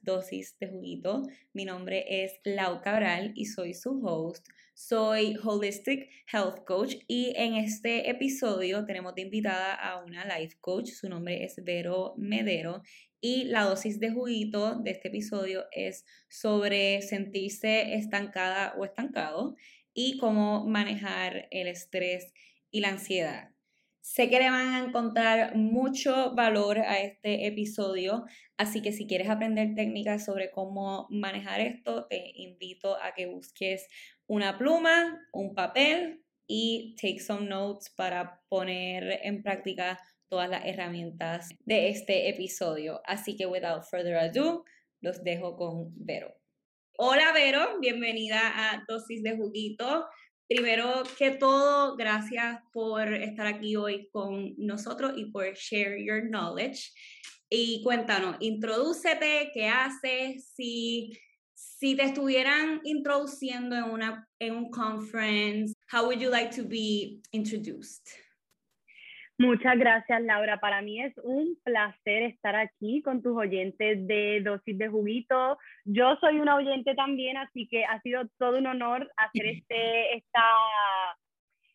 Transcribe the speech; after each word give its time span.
Dosis 0.00 0.56
de 0.58 0.68
Juguito. 0.68 1.22
Mi 1.52 1.64
nombre 1.64 2.24
es 2.24 2.40
Lau 2.44 2.80
Cabral 2.80 3.32
y 3.34 3.44
soy 3.44 3.74
su 3.74 4.00
host. 4.02 4.46
Soy 4.74 5.36
Holistic 5.42 6.08
Health 6.32 6.64
Coach 6.64 6.94
y 7.06 7.34
en 7.36 7.54
este 7.54 8.08
episodio 8.08 8.86
tenemos 8.86 9.14
de 9.14 9.22
invitada 9.22 9.74
a 9.74 10.02
una 10.02 10.24
life 10.24 10.56
coach. 10.60 10.88
Su 10.88 11.08
nombre 11.08 11.44
es 11.44 11.56
Vero 11.62 12.14
Medero 12.16 12.82
y 13.20 13.44
la 13.44 13.64
dosis 13.64 14.00
de 14.00 14.10
juguito 14.10 14.76
de 14.76 14.92
este 14.92 15.08
episodio 15.08 15.66
es 15.72 16.06
sobre 16.28 17.02
sentirse 17.02 17.94
estancada 17.94 18.74
o 18.78 18.84
estancado 18.84 19.56
y 19.92 20.16
cómo 20.18 20.66
manejar 20.66 21.48
el 21.50 21.68
estrés 21.68 22.32
y 22.70 22.80
la 22.80 22.88
ansiedad. 22.88 23.55
Sé 24.06 24.30
que 24.30 24.38
le 24.38 24.48
van 24.50 24.72
a 24.72 24.78
encontrar 24.86 25.56
mucho 25.56 26.32
valor 26.36 26.78
a 26.78 27.00
este 27.00 27.48
episodio, 27.48 28.24
así 28.56 28.80
que 28.80 28.92
si 28.92 29.08
quieres 29.08 29.28
aprender 29.28 29.74
técnicas 29.74 30.24
sobre 30.24 30.52
cómo 30.52 31.08
manejar 31.10 31.60
esto, 31.60 32.06
te 32.06 32.30
invito 32.36 32.96
a 33.02 33.14
que 33.14 33.26
busques 33.26 33.88
una 34.28 34.58
pluma, 34.58 35.20
un 35.32 35.56
papel 35.56 36.22
y 36.46 36.94
take 37.02 37.18
some 37.18 37.48
notes 37.48 37.90
para 37.90 38.44
poner 38.48 39.18
en 39.24 39.42
práctica 39.42 39.98
todas 40.28 40.48
las 40.48 40.64
herramientas 40.64 41.48
de 41.64 41.88
este 41.88 42.28
episodio. 42.28 43.00
Así 43.06 43.36
que 43.36 43.46
without 43.46 43.82
further 43.90 44.18
ado, 44.18 44.64
los 45.00 45.24
dejo 45.24 45.56
con 45.56 45.92
Vero. 45.96 46.32
Hola 46.96 47.32
Vero, 47.34 47.80
bienvenida 47.80 48.38
a 48.54 48.84
Dosis 48.86 49.24
de 49.24 49.36
Juguito. 49.36 50.06
Primero 50.48 51.02
que 51.18 51.32
todo, 51.32 51.96
gracias 51.96 52.60
por 52.72 53.12
estar 53.12 53.46
aquí 53.48 53.74
hoy 53.74 54.08
con 54.12 54.54
nosotros 54.56 55.14
y 55.16 55.24
por 55.32 55.52
share 55.54 55.98
your 56.04 56.22
knowledge. 56.28 56.92
Y 57.50 57.82
cuéntanos, 57.82 58.36
introdúcete, 58.38 59.50
qué 59.52 59.66
haces, 59.66 60.52
si, 60.54 61.18
si 61.54 61.96
te 61.96 62.04
estuvieran 62.04 62.80
introduciendo 62.84 63.74
en, 63.74 63.84
una, 63.84 64.28
en 64.38 64.54
un 64.54 64.70
conference, 64.70 65.74
how 65.92 66.04
would 66.04 66.20
you 66.20 66.30
like 66.30 66.54
to 66.54 66.62
be 66.62 67.20
introduced? 67.32 68.25
Muchas 69.38 69.78
gracias, 69.78 70.22
Laura. 70.22 70.60
Para 70.60 70.80
mí 70.80 71.02
es 71.02 71.12
un 71.18 71.58
placer 71.62 72.22
estar 72.22 72.56
aquí 72.56 73.02
con 73.02 73.22
tus 73.22 73.36
oyentes 73.36 74.06
de 74.06 74.40
Dosis 74.40 74.78
de 74.78 74.88
Juguito. 74.88 75.58
Yo 75.84 76.16
soy 76.20 76.40
una 76.40 76.56
oyente 76.56 76.94
también, 76.94 77.36
así 77.36 77.68
que 77.68 77.84
ha 77.84 78.00
sido 78.00 78.22
todo 78.38 78.58
un 78.58 78.66
honor 78.66 79.10
hacer 79.16 79.46
este, 79.46 80.16
esta, 80.16 80.42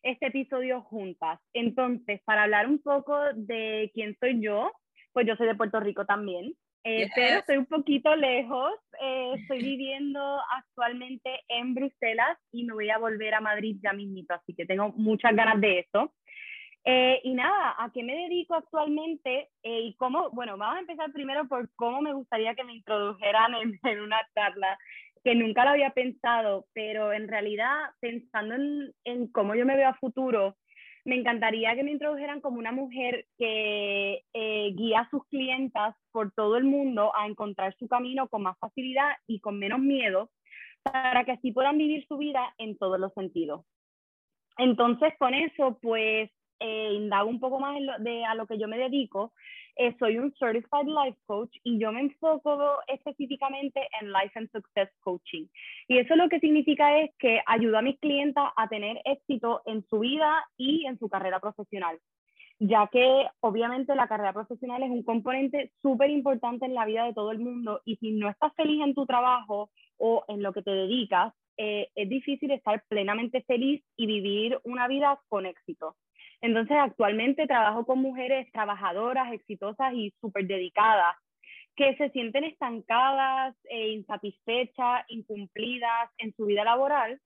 este 0.02 0.26
episodio 0.26 0.82
juntas. 0.82 1.38
Entonces, 1.52 2.20
para 2.24 2.44
hablar 2.44 2.66
un 2.66 2.82
poco 2.82 3.16
de 3.34 3.92
quién 3.94 4.16
soy 4.18 4.40
yo, 4.40 4.72
pues 5.12 5.26
yo 5.26 5.36
soy 5.36 5.46
de 5.46 5.54
Puerto 5.54 5.78
Rico 5.78 6.04
también, 6.04 6.56
eh, 6.84 7.08
pero 7.14 7.38
estoy 7.38 7.58
un 7.58 7.66
poquito 7.66 8.14
lejos. 8.16 8.72
Eh, 9.00 9.34
estoy 9.36 9.62
viviendo 9.62 10.40
actualmente 10.56 11.40
en 11.48 11.74
Bruselas 11.74 12.38
y 12.50 12.64
me 12.64 12.74
voy 12.74 12.90
a 12.90 12.98
volver 12.98 13.34
a 13.34 13.40
Madrid 13.40 13.76
ya 13.82 13.92
mismito, 13.92 14.34
así 14.34 14.54
que 14.54 14.66
tengo 14.66 14.88
muchas 14.96 15.34
ganas 15.34 15.60
de 15.60 15.80
eso. 15.80 16.12
Eh, 16.84 17.20
y 17.22 17.34
nada, 17.34 17.76
¿a 17.78 17.90
qué 17.92 18.02
me 18.02 18.14
dedico 18.14 18.54
actualmente? 18.54 19.50
Eh, 19.62 19.80
y 19.82 19.94
cómo, 19.94 20.30
bueno, 20.30 20.56
vamos 20.56 20.76
a 20.76 20.80
empezar 20.80 21.12
primero 21.12 21.46
por 21.46 21.70
cómo 21.76 22.02
me 22.02 22.12
gustaría 22.12 22.54
que 22.54 22.64
me 22.64 22.74
introdujeran 22.74 23.54
en, 23.84 24.00
una 24.00 24.20
charla, 24.34 24.78
que 25.22 25.34
nunca 25.34 25.64
lo 25.64 25.70
había 25.70 25.90
pensado, 25.90 26.66
pero 26.72 27.12
en 27.12 27.28
realidad 27.28 27.76
pensando 28.00 28.54
en, 28.54 28.92
en, 29.04 29.28
cómo 29.28 29.54
yo 29.54 29.64
me 29.64 29.76
veo 29.76 29.88
a 29.88 29.94
futuro, 29.94 30.56
me 31.04 31.16
encantaría 31.16 31.74
que 31.74 31.82
me 31.82 31.92
introdujeran 31.92 32.40
como 32.40 32.58
una 32.58 32.72
mujer 32.72 33.26
que 33.38 34.24
eh, 34.32 34.72
guía 34.74 35.00
a 35.00 35.10
sus 35.10 35.26
clientas 35.26 35.96
por 36.12 36.32
todo 36.32 36.56
el 36.56 36.64
mundo 36.64 37.12
a 37.16 37.26
encontrar 37.26 37.74
su 37.78 37.88
camino 37.88 38.28
con 38.28 38.42
más 38.42 38.58
facilidad 38.58 39.10
y 39.26 39.40
con 39.40 39.58
menos 39.58 39.80
miedo, 39.80 40.30
para 40.82 41.24
que 41.24 41.32
así 41.32 41.52
puedan 41.52 41.78
vivir 41.78 42.06
su 42.06 42.18
vida 42.18 42.54
en 42.58 42.76
todos 42.76 43.00
los 43.00 43.12
sentidos. 43.14 43.64
Entonces, 44.58 45.14
con 45.18 45.34
eso, 45.34 45.78
pues 45.80 46.30
eh, 46.62 46.92
indago 46.94 47.28
un 47.28 47.40
poco 47.40 47.60
más 47.60 47.76
de 47.98 48.24
a 48.24 48.34
lo 48.34 48.46
que 48.46 48.58
yo 48.58 48.68
me 48.68 48.78
dedico, 48.78 49.32
eh, 49.76 49.94
soy 49.98 50.18
un 50.18 50.32
Certified 50.38 50.86
Life 50.86 51.18
Coach 51.26 51.56
y 51.64 51.78
yo 51.78 51.92
me 51.92 52.00
enfoco 52.00 52.78
específicamente 52.86 53.80
en 54.00 54.12
Life 54.12 54.38
and 54.38 54.50
Success 54.50 54.90
Coaching. 55.00 55.46
Y 55.88 55.98
eso 55.98 56.14
lo 56.14 56.28
que 56.28 56.40
significa 56.40 57.00
es 57.00 57.10
que 57.18 57.40
ayudo 57.46 57.78
a 57.78 57.82
mis 57.82 57.98
clientes 57.98 58.42
a 58.56 58.68
tener 58.68 59.00
éxito 59.04 59.62
en 59.66 59.84
su 59.88 60.00
vida 60.00 60.44
y 60.56 60.86
en 60.86 60.98
su 60.98 61.08
carrera 61.08 61.40
profesional 61.40 61.98
ya 62.64 62.88
que 62.92 63.26
obviamente 63.40 63.92
la 63.96 64.06
carrera 64.06 64.32
profesional 64.32 64.84
es 64.84 64.90
un 64.90 65.02
componente 65.02 65.72
súper 65.82 66.10
importante 66.10 66.64
en 66.64 66.74
la 66.74 66.86
vida 66.86 67.04
de 67.04 67.12
todo 67.12 67.32
el 67.32 67.40
mundo 67.40 67.80
y 67.84 67.96
si 67.96 68.12
no 68.12 68.28
estás 68.28 68.54
feliz 68.54 68.80
en 68.84 68.94
tu 68.94 69.04
trabajo 69.04 69.70
o 69.96 70.24
en 70.28 70.42
lo 70.42 70.52
que 70.52 70.62
te 70.62 70.70
dedicas, 70.70 71.34
eh, 71.56 71.88
es 71.96 72.08
difícil 72.08 72.52
estar 72.52 72.84
plenamente 72.88 73.42
feliz 73.42 73.82
y 73.96 74.06
vivir 74.06 74.60
una 74.62 74.86
vida 74.86 75.20
con 75.28 75.44
éxito. 75.46 75.96
Entonces, 76.42 76.76
actualmente 76.78 77.46
trabajo 77.46 77.86
con 77.86 78.00
mujeres 78.00 78.50
trabajadoras, 78.52 79.32
exitosas 79.32 79.94
y 79.94 80.12
súper 80.20 80.46
dedicadas, 80.46 81.16
que 81.76 81.96
se 81.96 82.10
sienten 82.10 82.44
estancadas, 82.44 83.56
e 83.64 83.90
insatisfechas, 83.90 85.04
incumplidas 85.08 86.10
en 86.18 86.34
su 86.34 86.46
vida 86.46 86.64
laboral, 86.64 87.20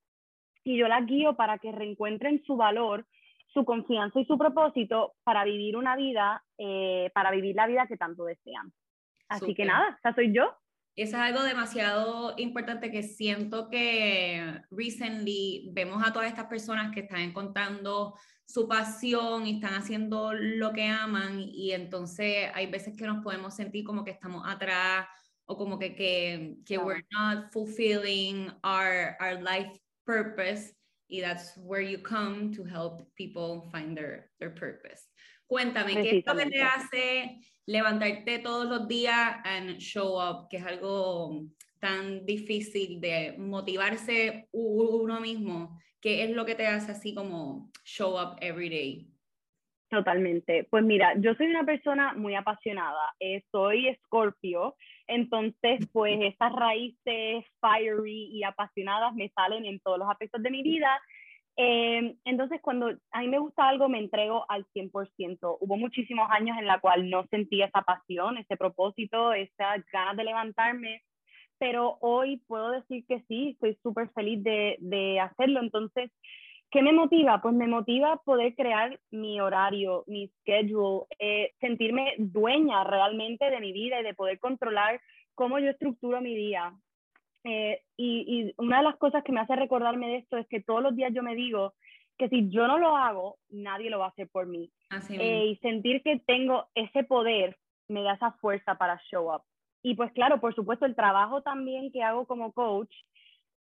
y 0.62 0.76
yo 0.76 0.87
las 0.87 1.06
guío 1.06 1.34
para 1.34 1.59
que 1.59 1.72
reencuentren 1.72 2.43
su 2.44 2.56
valor, 2.56 3.06
su 3.55 3.65
confianza 3.65 4.21
y 4.21 4.26
su 4.26 4.37
propósito 4.37 5.15
para 5.25 5.44
vivir 5.44 5.76
una 5.76 5.97
vida, 5.97 6.44
eh, 6.59 7.10
para 7.15 7.31
vivir 7.31 7.56
la 7.56 7.66
vida 7.66 7.87
que 7.87 7.97
tanto 7.97 8.25
desean. 8.25 8.72
Así 9.28 9.55
que 9.55 9.65
nada, 9.65 9.97
esa 9.99 10.15
soy 10.15 10.32
yo. 10.32 10.55
Eso 10.94 11.16
es 11.16 11.22
algo 11.22 11.43
demasiado 11.43 12.34
importante 12.37 12.91
que 12.91 13.03
siento 13.03 13.69
que 13.71 14.60
recently 14.71 15.71
vemos 15.72 16.03
a 16.06 16.12
todas 16.12 16.28
estas 16.28 16.47
personas 16.47 16.91
que 16.93 17.00
están 17.00 17.21
encontrando 17.21 18.15
su 18.46 18.68
pasión 18.68 19.46
y 19.46 19.56
están 19.56 19.74
haciendo 19.74 20.32
lo 20.32 20.72
que 20.72 20.86
aman 20.86 21.40
y 21.40 21.72
entonces 21.72 22.48
hay 22.54 22.66
veces 22.68 22.96
que 22.96 23.06
nos 23.06 23.22
podemos 23.22 23.54
sentir 23.54 23.84
como 23.84 24.04
que 24.04 24.12
estamos 24.12 24.44
atrás 24.46 25.06
o 25.46 25.56
como 25.56 25.78
que, 25.78 25.94
que, 25.94 26.56
que 26.64 26.78
we're 26.78 27.04
not 27.10 27.52
fulfilling 27.52 28.48
our, 28.62 29.16
our 29.20 29.40
life 29.42 29.78
purpose 30.04 30.72
y 31.08 31.20
that's 31.20 31.56
where 31.56 31.82
you 31.82 31.98
come 31.98 32.52
to 32.52 32.64
help 32.64 33.02
people 33.16 33.68
find 33.70 33.96
their, 33.96 34.30
their 34.38 34.54
purpose. 34.54 35.08
Cuéntame, 35.48 35.94
¿qué 35.94 36.18
es 36.18 36.26
lo 36.26 36.34
que 36.34 36.46
te 36.46 36.62
hace 36.62 37.40
levantarte 37.66 38.40
todos 38.40 38.66
los 38.68 38.88
días 38.88 39.36
and 39.44 39.78
show 39.78 40.18
up, 40.18 40.48
que 40.48 40.56
es 40.56 40.66
algo 40.66 41.44
tan 41.78 42.26
difícil 42.26 43.00
de 43.00 43.36
motivarse 43.38 44.48
uno 44.52 45.20
mismo? 45.20 45.78
¿Qué 46.00 46.24
es 46.24 46.30
lo 46.30 46.44
que 46.44 46.54
te 46.54 46.66
hace 46.66 46.92
así 46.92 47.14
como 47.14 47.70
show 47.84 48.20
up 48.20 48.36
every 48.40 48.68
day? 48.68 49.08
Totalmente. 49.88 50.66
Pues 50.70 50.84
mira, 50.84 51.14
yo 51.18 51.34
soy 51.34 51.46
una 51.46 51.64
persona 51.64 52.12
muy 52.14 52.34
apasionada. 52.34 53.14
Eh, 53.20 53.42
soy 53.52 53.94
Scorpio, 54.04 54.76
entonces 55.06 55.88
pues 55.92 56.18
estas 56.22 56.52
raíces 56.52 57.44
fiery 57.60 58.30
y 58.32 58.42
apasionadas 58.42 59.14
me 59.14 59.30
salen 59.30 59.64
en 59.64 59.80
todos 59.80 59.98
los 59.98 60.10
aspectos 60.10 60.42
de 60.42 60.50
mi 60.50 60.62
vida 60.62 61.00
eh, 61.58 62.14
entonces, 62.24 62.60
cuando 62.60 62.94
a 63.12 63.20
mí 63.20 63.28
me 63.28 63.38
gusta 63.38 63.66
algo, 63.66 63.88
me 63.88 63.98
entrego 63.98 64.44
al 64.50 64.66
100%. 64.74 65.56
Hubo 65.60 65.76
muchísimos 65.76 66.28
años 66.30 66.58
en 66.58 66.66
la 66.66 66.80
cual 66.80 67.08
no 67.08 67.26
sentía 67.30 67.66
esa 67.66 67.82
pasión, 67.82 68.36
ese 68.36 68.56
propósito, 68.56 69.32
esas 69.32 69.84
ganas 69.90 70.16
de 70.16 70.25
levantarme, 70.25 71.02
pero 71.58 71.99
hoy 72.00 72.43
puedo 72.47 72.70
decir 72.70 73.05
que 73.06 73.23
sí, 73.29 73.50
estoy 73.50 73.79
súper 73.82 74.11
feliz 74.11 74.43
de, 74.43 74.76
de 74.81 75.20
hacerlo. 75.20 75.61
Entonces, 75.61 76.11
¿qué 76.70 76.82
me 76.82 76.93
motiva? 76.93 77.41
Pues 77.41 77.55
me 77.55 77.67
motiva 77.67 78.20
poder 78.25 78.55
crear 78.55 78.99
mi 79.11 79.41
horario, 79.41 80.05
mi 80.06 80.29
schedule, 80.41 81.06
eh, 81.19 81.53
sentirme 81.61 82.14
dueña 82.19 82.85
realmente 82.85 83.50
de 83.50 83.61
mi 83.61 83.73
vida 83.73 84.00
y 84.00 84.05
de 84.05 84.14
poder 84.14 84.38
controlar 84.38 85.00
cómo 85.35 85.58
yo 85.58 85.70
estructuro 85.70 86.20
mi 86.20 86.35
día. 86.35 86.75
Eh, 87.44 87.81
y, 87.97 88.52
una 88.59 88.79
de 88.79 88.85
las 88.85 88.97
cosas 88.97 89.23
que 89.23 89.32
me 89.32 89.41
hace 89.41 89.55
recordarme 89.55 90.09
de 90.09 90.17
esto 90.17 90.37
es 90.37 90.49
que 90.49 90.61
todos 90.61 90.82
los 90.82 90.97
días 90.97 91.12
yo 91.14 91.23
me 91.23 91.37
digo 91.37 91.75
que 92.19 92.29
si 92.29 92.49
yo 92.49 92.67
no 92.67 92.79
lo 92.79 92.97
hago, 92.97 93.38
nadie 93.50 93.91
lo 93.91 93.99
va 93.99 94.06
a 94.06 94.09
hacer 94.09 94.29
por 94.29 94.47
mí. 94.47 94.70
Eh, 95.11 95.47
y 95.47 95.56
sentir 95.56 96.02
que 96.02 96.19
tengo 96.26 96.67
ese 96.75 97.05
poder 97.05 97.56
me 97.88 98.02
da 98.02 98.14
esa 98.14 98.32
fuerza 98.32 98.75
para 98.75 99.00
show 99.11 99.32
up. 99.32 99.43
Y 99.87 99.94
pues 99.94 100.11
claro, 100.11 100.41
por 100.41 100.53
supuesto, 100.53 100.85
el 100.85 100.97
trabajo 100.97 101.43
también 101.43 101.93
que 101.93 102.03
hago 102.03 102.27
como 102.27 102.50
coach 102.50 102.93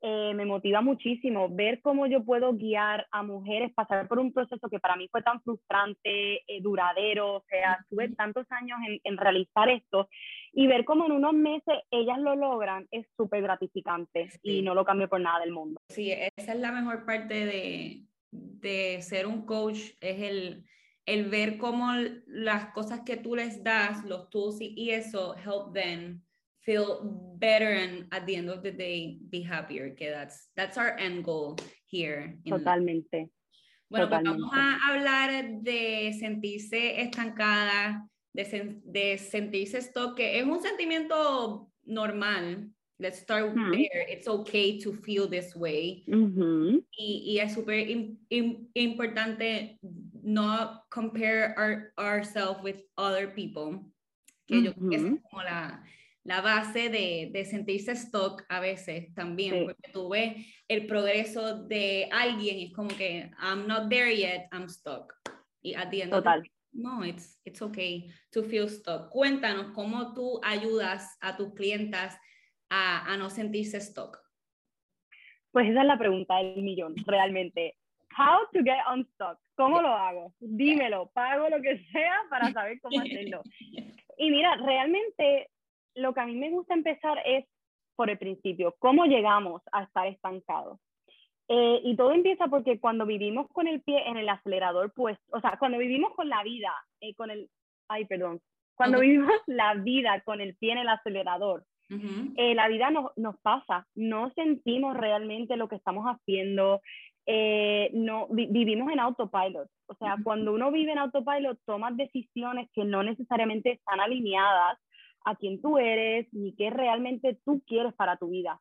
eh, 0.02 0.34
me 0.34 0.44
motiva 0.44 0.80
muchísimo 0.80 1.48
ver 1.48 1.80
cómo 1.80 2.08
yo 2.08 2.24
puedo 2.24 2.52
guiar 2.54 3.06
a 3.12 3.22
mujeres, 3.22 3.72
pasar 3.72 4.08
por 4.08 4.18
un 4.18 4.32
proceso 4.32 4.68
que 4.68 4.80
para 4.80 4.96
mí 4.96 5.06
fue 5.08 5.22
tan 5.22 5.40
frustrante, 5.42 6.42
eh, 6.48 6.60
duradero, 6.60 7.36
o 7.36 7.44
sea, 7.48 7.78
tuve 7.88 8.08
tantos 8.16 8.44
años 8.50 8.76
en, 8.88 8.98
en, 9.04 9.16
realizar 9.16 9.68
esto 9.68 10.08
y 10.52 10.66
ver 10.66 10.84
cómo 10.84 11.06
en 11.06 11.12
unos 11.12 11.32
meses 11.32 11.78
ellas 11.92 12.18
lo 12.18 12.34
logran 12.34 12.88
es 12.90 13.06
súper 13.16 13.42
gratificante 13.42 14.28
y 14.42 14.62
no 14.62 14.74
lo 14.74 14.84
cambio 14.84 15.08
por 15.08 15.20
nada 15.20 15.38
del 15.38 15.52
mundo. 15.52 15.78
Sí, 15.90 16.10
esa 16.10 16.54
es 16.54 16.58
la 16.58 16.72
mejor 16.72 17.06
parte 17.06 17.46
de, 17.46 18.02
de 18.32 19.00
ser 19.00 19.28
un 19.28 19.46
coach, 19.46 19.78
es 20.00 20.22
el, 20.22 20.64
el 21.06 21.30
ver 21.30 21.56
cómo 21.56 21.92
las 22.26 22.72
cosas 22.72 23.00
que 23.06 23.16
tú 23.16 23.36
les 23.36 23.62
das, 23.62 24.04
los 24.04 24.28
tools 24.28 24.58
y 24.60 24.90
eso, 24.90 25.34
help 25.36 25.72
them 25.72 26.20
feel 26.60 27.00
better 27.38 27.72
and 27.74 28.08
at 28.12 28.26
the 28.26 28.34
end 28.34 28.50
of 28.50 28.62
the 28.62 28.72
day 28.72 29.20
be 29.30 29.40
happier, 29.40 29.94
que 29.94 30.10
that's, 30.10 30.50
that's 30.56 30.76
our 30.76 30.96
end 30.98 31.24
goal 31.24 31.56
here. 31.86 32.36
Totalmente. 32.44 33.30
Bueno, 33.88 34.08
pues 34.08 34.22
vamos 34.24 34.50
a 34.52 34.78
hablar 34.90 35.62
de 35.62 36.12
sentirse 36.18 37.00
estancada, 37.00 38.08
de, 38.34 38.80
de 38.84 39.16
sentirse 39.16 39.78
stock, 39.78 40.16
que 40.16 40.40
es 40.40 40.44
un 40.44 40.60
sentimiento 40.60 41.70
normal. 41.84 42.68
Let's 42.98 43.18
start 43.18 43.54
there. 43.54 44.06
It's 44.08 44.26
okay 44.26 44.80
to 44.80 44.92
feel 44.92 45.28
this 45.28 45.54
way. 45.54 46.02
y, 46.06 46.82
y, 47.26 47.38
es 47.38 47.52
súper 47.52 47.86
importante 48.74 49.78
no 50.26 50.82
compare 50.90 51.54
our, 51.56 51.92
ourselves 51.96 52.60
with 52.62 52.82
other 52.98 53.32
people. 53.32 53.80
Que 54.46 54.62
yo 54.62 54.74
creo 54.74 54.90
que 54.90 54.96
es 54.96 55.02
como 55.30 55.42
la, 55.42 55.82
la 56.24 56.40
base 56.40 56.88
de, 56.88 57.30
de, 57.32 57.44
sentirse 57.44 57.92
stock 57.92 58.44
a 58.48 58.60
veces 58.60 59.12
también, 59.14 59.64
porque 59.64 59.92
tú 59.92 60.08
ves 60.08 60.36
el 60.68 60.86
progreso 60.86 61.64
de 61.64 62.08
alguien 62.12 62.58
y 62.58 62.64
es 62.66 62.72
como 62.72 62.88
que 62.88 63.30
I'm 63.40 63.66
not 63.66 63.88
there 63.88 64.14
yet, 64.14 64.48
I'm 64.52 64.68
stuck. 64.68 65.12
Y 65.62 65.74
at 65.74 65.90
the 65.90 66.02
end 66.02 66.12
Total. 66.12 66.42
no, 66.72 67.02
it's, 67.02 67.40
it's 67.44 67.62
okay 67.62 68.08
to 68.30 68.42
feel 68.44 68.68
stuck. 68.68 69.10
Cuéntanos 69.10 69.72
cómo 69.74 70.14
tú 70.14 70.40
ayudas 70.44 71.16
a 71.20 71.36
tus 71.36 71.54
clientas 71.54 72.16
a, 72.68 73.12
a 73.12 73.16
no 73.16 73.30
sentirse 73.30 73.80
stuck. 73.80 74.18
Pues 75.50 75.68
esa 75.68 75.80
es 75.80 75.86
la 75.86 75.98
pregunta 75.98 76.36
del 76.36 76.62
millón, 76.62 76.94
realmente. 77.06 77.74
How 78.16 78.46
to 78.52 78.62
get 78.62 78.78
unstuck. 78.90 79.38
¿Cómo 79.56 79.82
lo 79.82 79.88
hago? 79.88 80.32
Dímelo, 80.40 81.10
pago 81.12 81.48
lo 81.48 81.60
que 81.60 81.78
sea 81.92 82.14
para 82.30 82.52
saber 82.52 82.80
cómo 82.80 83.00
hacerlo. 83.00 83.42
Y 84.18 84.30
mira, 84.30 84.56
realmente 84.56 85.50
lo 85.94 86.14
que 86.14 86.20
a 86.20 86.26
mí 86.26 86.36
me 86.36 86.48
gusta 86.48 86.72
empezar 86.72 87.18
es 87.26 87.44
por 87.96 88.08
el 88.08 88.16
principio, 88.16 88.74
cómo 88.78 89.04
llegamos 89.04 89.60
a 89.72 89.82
estar 89.82 90.06
estancados. 90.06 90.78
Eh, 91.48 91.80
y 91.84 91.96
todo 91.96 92.12
empieza 92.12 92.48
porque 92.48 92.80
cuando 92.80 93.06
vivimos 93.06 93.46
con 93.52 93.68
el 93.68 93.80
pie 93.82 94.08
en 94.08 94.16
el 94.16 94.28
acelerador, 94.28 94.92
pues, 94.94 95.18
o 95.30 95.40
sea, 95.40 95.56
cuando 95.58 95.78
vivimos 95.78 96.14
con 96.14 96.28
la 96.28 96.42
vida, 96.42 96.72
eh, 97.00 97.14
con 97.14 97.30
el, 97.30 97.48
ay, 97.88 98.04
perdón, 98.04 98.40
cuando 98.74 99.00
vivimos 99.00 99.30
la 99.46 99.74
vida 99.74 100.20
con 100.22 100.40
el 100.40 100.56
pie 100.56 100.72
en 100.72 100.78
el 100.78 100.88
acelerador, 100.88 101.64
eh, 101.88 102.56
la 102.56 102.66
vida 102.66 102.90
nos, 102.90 103.16
nos 103.16 103.38
pasa, 103.42 103.86
no 103.94 104.30
sentimos 104.30 104.96
realmente 104.96 105.56
lo 105.56 105.68
que 105.68 105.76
estamos 105.76 106.04
haciendo, 106.06 106.80
no, 107.92 108.28
vivimos 108.28 108.92
en 108.92 109.00
autopilot. 109.00 109.68
O 109.86 109.94
sea, 109.94 110.16
cuando 110.22 110.52
uno 110.52 110.70
vive 110.70 110.92
en 110.92 110.98
autopilot, 110.98 111.58
tomas 111.64 111.96
decisiones 111.96 112.68
que 112.72 112.84
no 112.84 113.02
necesariamente 113.02 113.72
están 113.72 114.00
alineadas 114.00 114.78
a 115.24 115.34
quién 115.34 115.60
tú 115.60 115.78
eres 115.78 116.28
y 116.32 116.54
qué 116.56 116.70
realmente 116.70 117.38
tú 117.44 117.62
quieres 117.66 117.92
para 117.94 118.16
tu 118.16 118.28
vida. 118.28 118.60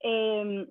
Em, 0.00 0.66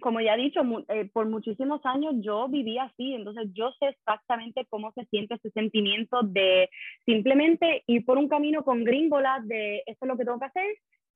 como 0.00 0.20
ya 0.20 0.34
he 0.34 0.38
dicho, 0.38 0.60
eh, 0.88 1.08
por 1.12 1.28
muchísimos 1.28 1.80
años 1.84 2.14
yo 2.18 2.48
vivía 2.48 2.84
así, 2.84 3.14
entonces 3.14 3.48
yo 3.52 3.70
sé 3.78 3.88
exactamente 3.88 4.66
cómo 4.68 4.90
se 4.92 5.04
siente 5.06 5.34
ese 5.34 5.50
sentimiento 5.50 6.22
de 6.22 6.68
simplemente 7.06 7.84
ir 7.86 8.04
por 8.04 8.18
un 8.18 8.28
camino 8.28 8.64
con 8.64 8.84
gringolas 8.84 9.46
de 9.46 9.82
esto 9.86 10.04
es 10.04 10.08
lo 10.08 10.16
que 10.16 10.24
tengo 10.24 10.40
que 10.40 10.46
hacer, 10.46 10.66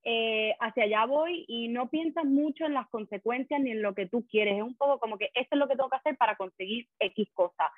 eh, 0.08 0.54
hacia 0.60 0.84
allá 0.84 1.04
voy 1.04 1.44
y 1.48 1.66
no 1.66 1.90
piensas 1.90 2.24
mucho 2.24 2.64
en 2.64 2.74
las 2.74 2.88
consecuencias 2.90 3.60
ni 3.60 3.72
en 3.72 3.82
lo 3.82 3.92
que 3.92 4.06
tú 4.06 4.24
quieres, 4.30 4.56
es 4.56 4.62
un 4.62 4.76
poco 4.76 5.00
como 5.00 5.18
que 5.18 5.32
esto 5.34 5.56
es 5.56 5.58
lo 5.58 5.66
que 5.66 5.74
tengo 5.74 5.90
que 5.90 5.96
hacer 5.96 6.16
para 6.16 6.36
conseguir 6.36 6.86
X 7.00 7.28
cosa. 7.34 7.72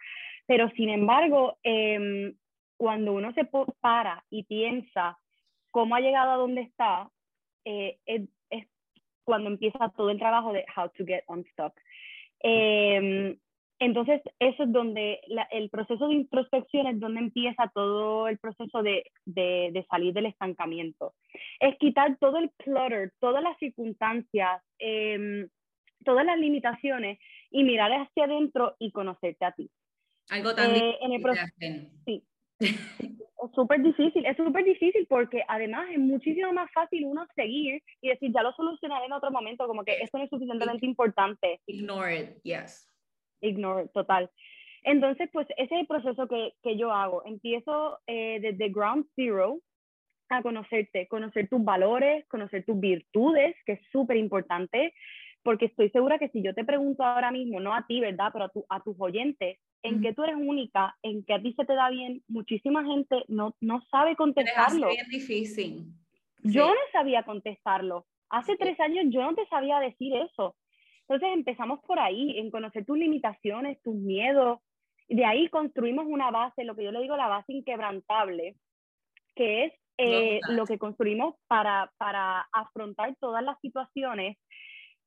Pero 0.46 0.68
sin 0.72 0.90
embargo, 0.90 1.56
em, 1.62 2.34
cuando 2.76 3.14
uno 3.14 3.32
se 3.32 3.48
para 3.80 4.22
y 4.28 4.42
piensa 4.42 5.18
cómo 5.70 5.94
ha 5.94 6.00
llegado 6.00 6.32
a 6.32 6.36
donde 6.36 6.60
está, 6.60 7.10
eh, 7.64 7.98
es, 8.04 8.28
cuando 9.24 9.48
empieza 9.48 9.90
todo 9.96 10.10
el 10.10 10.18
trabajo 10.18 10.52
de 10.52 10.66
how 10.76 10.90
to 10.90 11.06
get 11.06 11.24
unstuck. 11.28 11.72
Eh, 12.42 13.38
entonces, 13.80 14.20
eso 14.40 14.64
es 14.64 14.72
donde 14.72 15.20
el 15.52 15.70
proceso 15.70 16.08
de 16.08 16.14
introspección 16.14 16.88
es 16.88 16.98
donde 16.98 17.20
empieza 17.20 17.70
todo 17.72 18.26
el 18.26 18.38
proceso 18.38 18.82
de, 18.82 19.04
de, 19.24 19.86
salir 19.88 20.12
del 20.12 20.26
estancamiento. 20.26 21.14
Es 21.60 21.78
quitar 21.78 22.16
todo 22.18 22.38
el 22.38 22.50
clutter, 22.58 23.12
todas 23.20 23.42
las 23.42 23.56
circunstancias, 23.58 24.62
em, 24.78 25.48
todas 26.04 26.26
las 26.26 26.38
limitaciones 26.38 27.18
y 27.50 27.62
mirar 27.62 27.92
hacia 27.92 28.24
adentro 28.24 28.74
y 28.80 28.90
conocerte 28.90 29.44
a 29.44 29.52
ti. 29.52 29.70
Algo 30.30 30.54
tan 30.54 30.74
eh, 30.74 30.96
en 31.00 31.12
el 31.12 31.22
Sí, 32.04 32.24
es 32.58 33.50
súper 33.54 33.80
difícil, 33.80 34.26
es 34.26 34.36
súper 34.36 34.64
difícil 34.64 35.06
porque 35.08 35.42
además 35.46 35.88
es 35.92 35.98
muchísimo 36.00 36.52
más 36.52 36.70
fácil 36.72 37.04
uno 37.04 37.26
seguir 37.36 37.80
y 38.00 38.08
decir, 38.08 38.32
ya 38.34 38.42
lo 38.42 38.52
solucionaré 38.52 39.06
en 39.06 39.12
otro 39.12 39.30
momento, 39.30 39.68
como 39.68 39.84
que 39.84 40.02
esto 40.02 40.18
no 40.18 40.24
es 40.24 40.30
suficientemente 40.30 40.84
importante. 40.84 41.60
Ignore 41.66 42.20
it, 42.20 42.42
yes. 42.42 42.87
Ignore, 43.40 43.88
total. 43.88 44.30
Entonces, 44.82 45.28
pues 45.32 45.46
ese 45.56 45.74
es 45.74 45.80
el 45.80 45.86
proceso 45.86 46.28
que, 46.28 46.54
que 46.62 46.76
yo 46.76 46.92
hago. 46.92 47.24
Empiezo 47.26 47.98
eh, 48.06 48.38
desde 48.40 48.70
ground 48.70 49.06
zero 49.16 49.60
a 50.30 50.42
conocerte, 50.42 51.08
conocer 51.08 51.48
tus 51.48 51.64
valores, 51.64 52.26
conocer 52.28 52.64
tus 52.64 52.78
virtudes, 52.78 53.56
que 53.64 53.72
es 53.72 53.80
súper 53.90 54.16
importante, 54.16 54.94
porque 55.42 55.66
estoy 55.66 55.90
segura 55.90 56.18
que 56.18 56.28
si 56.28 56.42
yo 56.42 56.54
te 56.54 56.64
pregunto 56.64 57.02
ahora 57.02 57.30
mismo, 57.30 57.60
no 57.60 57.74
a 57.74 57.86
ti, 57.86 58.00
¿verdad? 58.00 58.30
Pero 58.32 58.44
a, 58.44 58.48
tu, 58.50 58.66
a 58.68 58.82
tus 58.82 58.96
oyentes, 58.98 59.58
en 59.82 60.00
que 60.00 60.12
tú 60.12 60.24
eres 60.24 60.36
única, 60.36 60.96
en 61.02 61.24
que 61.24 61.34
a 61.34 61.40
ti 61.40 61.54
se 61.54 61.64
te 61.64 61.74
da 61.74 61.88
bien, 61.90 62.22
muchísima 62.28 62.84
gente 62.84 63.24
no, 63.28 63.54
no 63.60 63.80
sabe 63.90 64.16
contestarlo. 64.16 64.88
Es 64.88 64.94
bien 64.94 65.08
difícil. 65.08 65.86
Yo 66.42 66.66
no 66.66 66.80
sabía 66.92 67.22
contestarlo. 67.22 68.06
Hace 68.30 68.56
tres 68.56 68.78
años 68.80 69.06
yo 69.08 69.22
no 69.22 69.34
te 69.34 69.46
sabía 69.46 69.80
decir 69.80 70.14
eso. 70.16 70.56
Entonces 71.08 71.30
empezamos 71.34 71.80
por 71.86 71.98
ahí, 71.98 72.38
en 72.38 72.50
conocer 72.50 72.84
tus 72.84 72.98
limitaciones, 72.98 73.80
tus 73.82 73.94
miedos. 73.94 74.60
De 75.08 75.24
ahí 75.24 75.48
construimos 75.48 76.06
una 76.06 76.30
base, 76.30 76.64
lo 76.64 76.76
que 76.76 76.84
yo 76.84 76.92
le 76.92 77.00
digo 77.00 77.16
la 77.16 77.28
base 77.28 77.54
inquebrantable, 77.54 78.56
que 79.34 79.64
es 79.64 79.72
eh, 79.96 80.40
lo 80.50 80.66
que 80.66 80.78
construimos 80.78 81.34
para, 81.46 81.90
para 81.96 82.42
afrontar 82.52 83.16
todas 83.20 83.42
las 83.42 83.58
situaciones. 83.60 84.36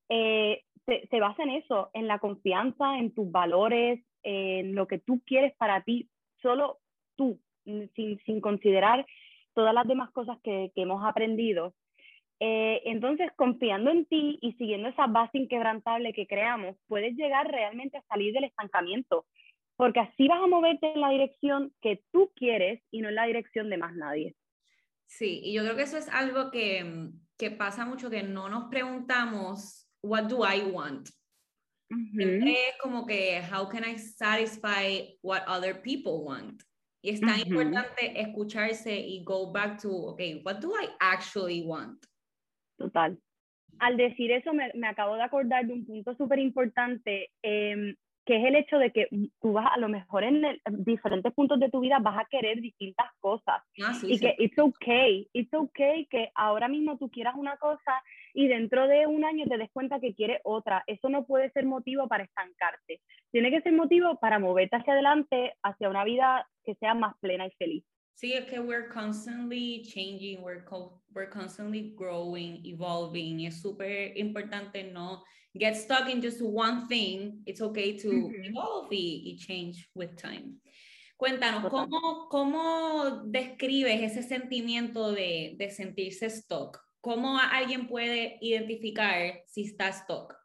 Eh, 0.10 0.64
se, 0.88 1.08
se, 1.08 1.20
basa 1.20 1.44
en 1.44 1.52
eso, 1.52 1.92
en 1.94 2.08
la 2.08 2.18
confianza, 2.18 2.98
en 2.98 3.14
tus 3.14 3.32
valores, 3.32 4.04
en 4.24 4.74
lo 4.74 4.88
que 4.88 4.98
tú 4.98 5.22
quieres 5.25 5.56
para 5.58 5.84
ti, 5.84 6.10
solo 6.42 6.80
tú, 7.16 7.40
sin, 7.64 8.20
sin 8.25 8.42
considerar 8.42 9.06
todas 9.54 9.74
las 9.74 9.88
demás 9.88 10.10
cosas 10.12 10.40
que, 10.44 10.72
que 10.74 10.82
hemos 10.82 11.06
aprendido. 11.06 11.75
Eh, 12.44 12.82
entonces, 12.86 13.30
confiando 13.36 13.92
en 13.92 14.06
ti 14.08 14.40
y 14.42 14.54
siguiendo 14.54 14.90
esa 14.90 15.06
base 15.06 15.38
inquebrantable 15.38 16.12
que 16.12 16.26
creamos, 16.26 16.76
puedes 16.88 17.16
llegar 17.16 17.48
realmente 17.48 17.98
a 17.98 18.04
salir 18.10 18.34
del 18.34 18.46
estancamiento, 18.46 19.28
porque 19.76 20.00
así 20.00 20.28
vas 20.28 20.42
a 20.42 20.48
moverte 20.48 20.92
en 20.92 21.02
la 21.02 21.12
dirección 21.12 21.72
que 21.84 22.04
tú 22.12 22.32
quieres 22.36 22.82
y 22.90 23.02
no 23.02 23.10
en 23.10 23.16
la 23.16 23.28
dirección 23.28 23.70
de 23.70 23.78
más 23.78 23.96
nadie. 23.96 24.36
Sí, 25.06 25.42
y 25.44 25.54
yo 25.54 25.62
creo 25.62 25.76
que 25.76 25.84
eso 25.84 25.98
es 25.98 26.10
algo 26.10 26.50
que, 26.50 27.12
que 27.38 27.52
pasa 27.52 27.86
mucho, 27.86 28.10
que 28.10 28.24
no 28.24 28.50
nos 28.50 28.70
preguntamos, 28.72 29.88
what 30.02 30.24
do 30.24 30.40
I 30.44 30.64
want? 30.64 31.10
es 31.92 32.78
como 32.82 33.06
que, 33.06 33.40
how 33.54 33.70
can 33.70 33.84
I 33.84 34.00
satisfy 34.00 35.16
what 35.22 35.44
other 35.48 35.80
people 35.80 36.24
want? 36.24 36.64
Y 37.04 37.12
es 37.12 37.20
tan 37.20 37.40
importante 37.40 38.20
escucharse 38.20 38.96
y 38.96 39.24
go 39.24 39.52
back 39.52 39.80
to, 39.82 39.92
okay, 39.92 40.42
what 40.44 40.60
do 40.60 40.72
I 40.74 40.90
actually 41.00 41.64
want? 41.64 42.04
Total. 42.82 43.18
Al 43.80 43.98
decir 43.98 44.32
eso, 44.32 44.54
me, 44.54 44.72
me 44.76 44.88
acabo 44.88 45.16
de 45.16 45.24
acordar 45.24 45.66
de 45.66 45.74
un 45.74 45.86
punto 45.86 46.14
súper 46.16 46.40
importante. 46.40 47.32
Eh, 47.42 47.96
que 48.26 48.38
es 48.38 48.46
el 48.46 48.56
hecho 48.56 48.78
de 48.78 48.92
que 48.92 49.08
tú 49.42 49.54
vas 49.54 49.68
a 49.74 49.80
lo 49.80 49.90
mejor 49.90 50.24
en, 50.24 50.44
diferentes 50.70 51.34
puntos 51.34 51.60
de 51.60 51.70
tu 51.70 51.80
vida 51.80 51.98
vas 52.00 52.20
a 52.20 52.28
querer 52.30 52.62
distintas 52.62 53.08
cosas 53.20 53.62
ah, 53.84 54.00
y 54.04 54.20
que 54.20 54.36
it's 54.38 54.58
okay, 54.60 55.28
it's 55.34 55.54
okay 55.54 56.06
que 56.06 56.32
ahora 56.36 56.68
mismo 56.68 56.98
tú 56.98 57.10
quieras 57.10 57.36
una 57.36 57.58
cosa 57.58 58.04
y 58.34 58.48
dentro 58.48 58.88
de 58.88 59.08
un 59.08 59.26
año 59.26 59.46
te 59.48 59.58
des 59.58 59.72
cuenta 59.72 60.00
que 60.00 60.14
quieres 60.14 60.40
otra. 60.44 60.84
Eso 60.88 61.10
no 61.10 61.26
puede 61.26 61.52
ser 61.52 61.66
motivo 61.66 62.08
para 62.08 62.24
estancarte. 62.24 63.02
Tiene 63.32 63.50
que 63.50 63.62
ser 63.62 63.74
motivo 63.74 64.18
para 64.20 64.40
moverte 64.40 64.78
hacia 64.78 64.94
adelante, 64.94 65.54
hacia 65.64 65.90
una 65.90 66.04
vida 66.04 66.48
que 66.64 66.76
sea 66.76 66.94
más 66.94 67.16
plena 67.20 67.48
y 67.48 67.52
feliz. 67.52 67.84
Sí, 68.22 68.34
es 68.34 68.46
que 68.46 68.60
we're 68.60 68.88
constantly 68.88 69.82
changing, 69.82 70.44
we're, 70.44 70.63
we're 71.16 71.28
constantly 71.28 71.96
growing, 71.98 72.63
evolving. 72.63 73.48
Es 73.48 73.63
súper 73.63 74.16
importante 74.16 74.84
no 74.94 75.24
get 75.58 75.75
stuck 75.75 76.08
in 76.08 76.22
just 76.22 76.40
one 76.40 76.88
thing. 76.88 77.42
It's 77.48 77.62
okay 77.62 77.98
to 77.98 78.30
evolve 78.44 78.90
y, 78.92 79.38
change 79.40 79.90
with 79.96 80.16
time. 80.18 80.60
Cuéntanos, 81.18 81.68
¿cómo, 81.72 82.28
¿cómo 82.30 83.24
describes 83.25 84.04
ese 84.04 84.22
sentimiento 84.22 85.13
de, 85.13 85.56
de 85.58 85.72
sentirse 85.72 86.30
stuck? 86.30 86.80
¿Cómo 87.01 87.40
alguien 87.40 87.88
puede 87.88 88.38
identificar 88.40 89.42
si 89.48 89.63
está 89.63 89.92
stuck? 89.92 90.36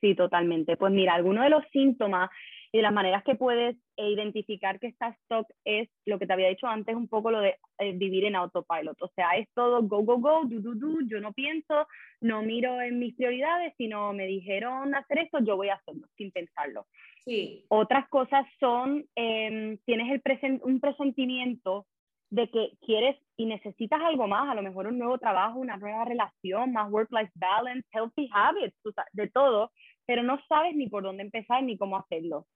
Sí, 0.00 0.14
totalmente. 0.14 0.76
Pues 0.76 0.92
mira, 0.92 1.14
algunos 1.14 1.42
de 1.42 1.50
los 1.50 1.64
síntomas 1.72 2.30
y 2.70 2.80
las 2.82 2.92
maneras 2.92 3.24
que 3.24 3.34
puedes 3.34 3.76
e 4.02 4.10
identificar 4.10 4.80
que 4.80 4.88
esta 4.88 5.10
stock 5.22 5.46
es 5.64 5.88
lo 6.06 6.18
que 6.18 6.26
te 6.26 6.32
había 6.32 6.48
dicho 6.48 6.66
antes, 6.66 6.96
un 6.96 7.06
poco 7.06 7.30
lo 7.30 7.40
de 7.40 7.56
eh, 7.78 7.92
vivir 7.92 8.24
en 8.24 8.34
autopilot. 8.34 9.00
O 9.00 9.08
sea, 9.14 9.36
es 9.36 9.48
todo 9.54 9.80
go, 9.82 10.02
go, 10.02 10.18
go, 10.18 10.42
do, 10.44 10.60
do, 10.60 10.74
do. 10.74 11.00
Yo 11.06 11.20
no 11.20 11.32
pienso, 11.32 11.86
no 12.20 12.42
miro 12.42 12.80
en 12.80 12.98
mis 12.98 13.14
prioridades, 13.14 13.74
sino 13.78 14.12
me 14.12 14.26
dijeron 14.26 14.92
hacer 14.96 15.18
esto, 15.18 15.38
yo 15.44 15.56
voy 15.56 15.68
a 15.68 15.74
hacerlo 15.74 16.08
sin 16.16 16.32
pensarlo. 16.32 16.86
Sí. 17.24 17.64
Otras 17.68 18.08
cosas 18.08 18.44
son, 18.58 19.06
em, 19.14 19.78
tienes 19.86 20.10
el 20.10 20.60
un 20.64 20.80
presentimiento 20.80 21.86
de 22.30 22.50
que 22.50 22.72
quieres 22.80 23.16
y 23.36 23.46
necesitas 23.46 24.00
algo 24.00 24.26
más, 24.26 24.48
a 24.48 24.54
lo 24.54 24.62
mejor 24.62 24.88
un 24.88 24.98
nuevo 24.98 25.18
trabajo, 25.18 25.60
una 25.60 25.76
nueva 25.76 26.04
relación, 26.04 26.72
más 26.72 26.90
work-life 26.90 27.30
balance, 27.36 27.86
healthy 27.92 28.28
habits, 28.32 28.76
de 29.12 29.28
todo, 29.28 29.70
pero 30.06 30.24
no 30.24 30.40
sabes 30.48 30.74
ni 30.74 30.88
por 30.88 31.04
dónde 31.04 31.22
empezar 31.22 31.62
ni 31.62 31.76
cómo 31.76 31.98
hacerlo. 31.98 32.46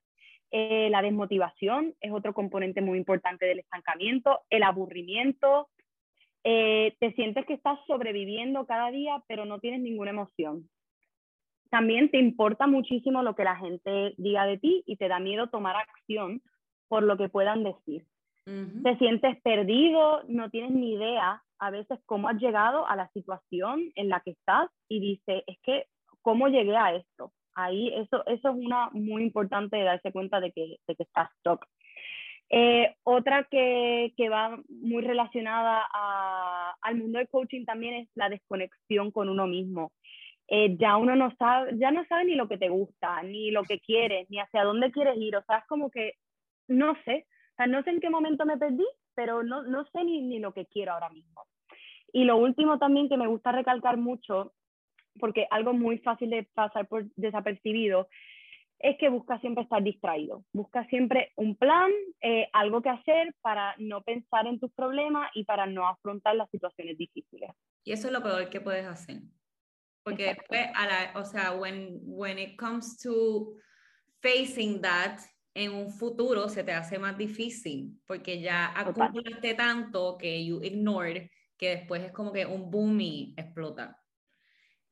Eh, 0.51 0.89
la 0.91 1.03
desmotivación 1.03 1.95
es 2.01 2.13
otro 2.13 2.33
componente 2.33 2.81
muy 2.81 2.99
importante 2.99 3.47
del 3.47 3.59
estancamiento, 3.59 4.41
el 4.51 4.63
aburrimiento, 4.63 5.69
eh, 6.45 6.95
te 7.01 7.13
sientes 7.15 7.45
que 7.45 7.55
estás 7.55 7.79
sobreviviendo 7.89 8.67
cada 8.67 8.91
día, 8.93 9.21
pero 9.27 9.45
no 9.45 9.59
tienes 9.59 9.81
ninguna 9.81 10.11
emoción. 10.11 10.69
También 11.71 12.09
te 12.11 12.19
importa 12.19 12.69
muchísimo 12.69 13.23
lo 13.23 13.35
que 13.35 13.43
la 13.43 13.57
gente 13.57 14.15
diga 14.17 14.47
de 14.47 14.57
ti 14.59 14.85
y 14.87 14.97
te 14.97 15.09
da 15.09 15.19
miedo 15.19 15.49
tomar 15.49 15.75
acción 15.75 16.41
por 16.87 17.03
lo 17.03 17.17
que 17.17 17.29
puedan 17.29 17.65
decir. 17.65 18.07
Te 18.45 18.97
sientes 18.99 19.43
perdido, 19.43 20.23
no 20.29 20.51
tienes 20.51 20.71
ni 20.71 20.93
idea 20.93 21.43
a 21.59 21.71
veces 21.71 21.99
cómo 22.07 22.29
has 22.29 22.37
llegado 22.37 22.87
a 22.87 22.95
la 22.95 23.09
situación 23.09 23.91
en 23.97 24.09
la 24.09 24.21
que 24.21 24.31
estás 24.31 24.71
y 24.89 25.01
dices, 25.01 25.43
es 25.49 25.59
que, 25.65 25.87
¿cómo 26.23 26.47
llegué 26.47 26.77
a 26.77 26.95
esto? 26.95 27.33
Ahí 27.57 27.89
eso, 27.95 28.25
eso 28.27 28.51
es 28.51 28.55
una 28.55 28.91
muy 28.93 29.23
importante 29.23 29.79
de 29.79 29.85
darse 29.85 30.13
cuenta 30.13 30.41
de 30.41 30.53
que, 30.53 30.77
de 30.87 30.95
que 30.95 31.03
estás 31.03 31.31
stuck. 31.39 31.67
Eh, 32.51 32.95
otra 33.03 33.45
que, 33.51 34.13
que, 34.17 34.29
va 34.29 34.61
muy 34.69 35.03
relacionada 35.03 35.85
a, 35.93 36.77
al 36.83 36.97
mundo 36.97 37.19
del 37.19 37.29
coaching 37.29 37.65
también 37.65 37.95
es 37.95 38.09
la 38.15 38.29
desconexión 38.29 39.11
con 39.11 39.31
uno 39.31 39.47
mismo. 39.47 39.93
Eh, 40.49 40.77
ya 40.79 40.99
uno 40.99 41.17
no 41.17 41.35
sabe, 41.37 41.73
ya 41.79 41.91
no 41.91 42.05
sabe 42.05 42.27
ni 42.27 42.35
lo 42.35 42.47
que 42.47 42.59
te 42.59 42.69
gusta, 42.69 43.23
ni 43.23 43.51
lo 43.51 43.65
que 43.65 43.81
quieres, 43.81 44.29
ni 44.31 44.39
hacia 44.39 44.63
dónde 44.63 44.93
quieres 44.93 45.17
ir. 45.17 45.35
O 45.35 45.43
sea, 45.45 45.59
es 45.59 45.67
como 45.67 45.91
que 45.91 46.13
no 46.69 46.95
sé, 47.07 47.27
o 47.53 47.57
sea, 47.57 47.67
no 47.67 47.83
sé 47.83 47.91
en 47.91 48.01
qué 48.01 48.11
momento 48.11 48.45
me 48.45 48.59
perdí, 48.59 48.87
pero 49.15 49.43
no, 49.43 49.63
no 49.63 49.87
sé 49.87 50.05
ni, 50.05 50.21
ni 50.21 50.39
lo 50.41 50.53
que 50.53 50.67
quiero 50.67 50.93
ahora 50.93 51.09
mismo. 51.09 51.47
Y 52.13 52.25
lo 52.25 52.37
último 52.37 52.79
también 52.79 53.09
que 53.09 53.17
me 53.17 53.27
gusta 53.27 53.51
recalcar 53.51 53.97
mucho, 53.97 54.53
porque 55.19 55.47
algo 55.51 55.73
muy 55.73 55.99
fácil 55.99 56.31
de 56.31 56.45
pasar 56.55 56.87
por 56.87 57.07
desapercibido, 57.17 58.09
es 58.79 58.99
que 58.99 59.09
busca 59.09 59.41
siempre 59.41 59.65
estar 59.65 59.83
distraído, 59.83 60.45
busca 60.53 60.87
siempre 60.87 61.33
un 61.37 61.57
plan, 61.57 61.91
eh, 62.21 62.49
algo 62.53 62.83
que 62.83 62.91
hacer 62.91 63.35
para 63.41 63.75
no 63.79 64.03
pensar 64.03 64.47
en 64.47 64.61
tus 64.61 64.71
problemas 64.73 65.31
y 65.35 65.45
para 65.45 65.67
no 65.67 65.89
afrontar 65.89 66.37
las 66.37 66.51
situaciones 66.51 66.99
difíciles. 66.99 67.51
Y 67.85 67.93
eso 67.93 68.09
es 68.09 68.13
lo 68.13 68.23
peor 68.23 68.51
que 68.51 68.61
puedes 68.61 68.87
hacer. 68.87 69.23
Porque 70.03 70.25
después, 70.25 70.67
a 70.75 70.87
la, 70.87 71.19
o 71.19 71.25
sea, 71.25 71.53
when, 71.53 71.99
when 72.03 72.39
it 72.39 72.57
comes 72.57 72.99
to 72.99 73.55
facing 74.21 74.81
that, 74.83 75.19
en 75.57 75.73
un 75.73 75.91
futuro 75.91 76.51
se 76.51 76.63
te 76.63 76.73
hace 76.73 76.99
más 76.99 77.17
difícil 77.17 77.99
porque 78.07 78.41
ya 78.43 78.79
acumulaste 78.79 79.55
tanto 79.55 80.19
que 80.19 80.45
you 80.45 80.63
ignore 80.63 81.31
que 81.57 81.71
después 81.71 82.03
es 82.03 82.13
como 82.13 82.31
que 82.31 82.45
un 82.45 82.71
boom 82.71 83.01
y 83.01 83.35
explota. 83.39 83.99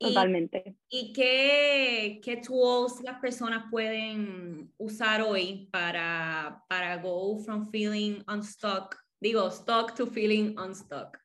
Totalmente. 0.08 0.76
¿Y, 0.88 1.12
qué, 1.12 2.20
qué, 2.22 2.36
tools 2.36 3.00
las 3.02 3.18
personas 3.20 3.64
pueden 3.70 4.72
usar 4.78 5.22
hoy 5.22 5.68
para, 5.72 6.62
para 6.68 6.96
go 6.98 7.38
from 7.38 7.70
feeling 7.70 8.22
unstuck, 8.28 8.96
digo, 9.20 9.50
stuck 9.50 9.94
to 9.94 10.06
feeling 10.06 10.58
unstuck? 10.58 11.18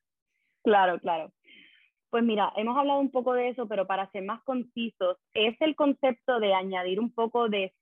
Claro, 0.64 1.00
claro. 1.00 1.32
Pues 2.10 2.24
mira, 2.24 2.52
hemos 2.56 2.76
hablado 2.76 3.00
un 3.00 3.12
poco 3.12 3.34
de 3.34 3.50
eso, 3.50 3.68
pero 3.68 3.86
para 3.86 4.10
ser 4.12 4.24
más 4.24 4.42
concisos, 4.44 5.18
es 5.34 5.56
el 5.60 5.76
concepto 5.76 6.40
de 6.40 6.54
añadir 6.54 7.00
un 7.00 7.14
poco 7.14 7.50
de 7.50 7.74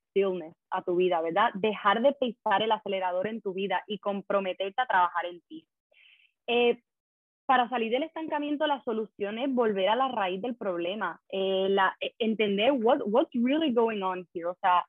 a 0.72 0.82
tu 0.84 0.96
vida, 0.96 1.22
¿verdad? 1.22 1.52
Dejar 1.54 2.02
de 2.02 2.14
pisar 2.14 2.62
el 2.62 2.72
acelerador 2.72 3.28
en 3.28 3.42
tu 3.42 3.54
vida 3.54 3.84
y 3.88 4.00
comprometerte 4.00 4.82
a 4.82 4.88
trabajar 4.88 5.26
en 5.26 5.42
ti. 5.42 5.68
Eh, 6.48 6.82
para 7.48 7.70
salir 7.70 7.92
del 7.92 8.04
estancamiento, 8.04 8.68
la 8.68 8.84
solución 8.84 9.40
es 9.40 9.52
volver 9.52 9.88
a 9.88 9.96
la 9.96 10.10
raíz 10.10 10.42
del 10.42 10.56
problema, 10.56 11.22
eh, 11.30 11.74
eh, 12.02 12.14
entender 12.20 12.74
what, 12.74 13.00
what's 13.06 13.34
really 13.34 13.72
going 13.72 14.02
on 14.02 14.28
here, 14.34 14.48
o 14.48 14.58
sea, 14.62 14.86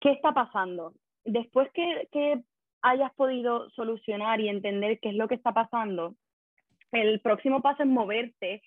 qué 0.00 0.12
está 0.12 0.32
pasando. 0.32 0.94
Después 1.24 1.68
que, 1.72 2.42
hayas 2.84 3.14
podido 3.14 3.70
solucionar 3.70 4.40
y 4.40 4.48
entender 4.48 4.98
qué 4.98 5.10
es 5.10 5.14
lo 5.14 5.28
que 5.28 5.36
está 5.36 5.52
pasando, 5.52 6.16
el 6.90 7.20
próximo 7.20 7.62
paso 7.62 7.84
es 7.84 7.88
moverte, 7.88 8.60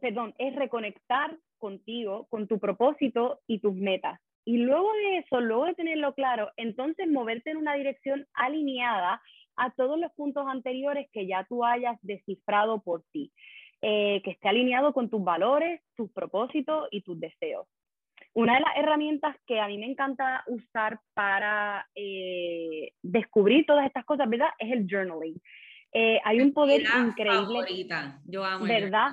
perdón, 0.00 0.34
es 0.38 0.56
reconectar 0.56 1.36
contigo, 1.58 2.26
con 2.28 2.48
tu 2.48 2.58
propósito 2.58 3.38
y 3.46 3.60
tus 3.60 3.72
metas. 3.72 4.20
Y 4.44 4.58
luego 4.58 4.92
de 4.94 5.18
eso, 5.18 5.40
luego 5.40 5.66
de 5.66 5.74
tenerlo 5.74 6.12
claro, 6.14 6.50
entonces 6.56 7.06
moverte 7.08 7.50
en 7.50 7.58
una 7.58 7.74
dirección 7.74 8.26
alineada 8.34 9.22
a 9.56 9.70
todos 9.72 9.98
los 9.98 10.12
puntos 10.12 10.46
anteriores 10.48 11.08
que 11.12 11.26
ya 11.26 11.44
tú 11.48 11.64
hayas 11.64 11.98
descifrado 12.02 12.80
por 12.82 13.02
ti, 13.12 13.32
eh, 13.82 14.20
que 14.24 14.32
esté 14.32 14.48
alineado 14.48 14.92
con 14.92 15.08
tus 15.10 15.22
valores, 15.22 15.80
tus 15.96 16.10
propósitos 16.12 16.88
y 16.90 17.02
tus 17.02 17.18
deseos. 17.18 17.66
Una 18.32 18.54
de 18.54 18.60
las 18.60 18.76
herramientas 18.76 19.36
que 19.46 19.58
a 19.60 19.66
mí 19.66 19.78
me 19.78 19.86
encanta 19.86 20.44
usar 20.46 21.00
para 21.14 21.88
eh, 21.94 22.92
descubrir 23.02 23.66
todas 23.66 23.86
estas 23.86 24.04
cosas, 24.04 24.28
¿verdad? 24.28 24.50
Es 24.58 24.70
el 24.72 24.86
journaling. 24.88 25.40
Eh, 25.92 26.20
hay 26.24 26.40
un 26.40 26.52
poder 26.52 26.82
increíble. 26.82 27.86
Yo 28.24 28.44
amo 28.44 28.64
¿Verdad? 28.64 29.12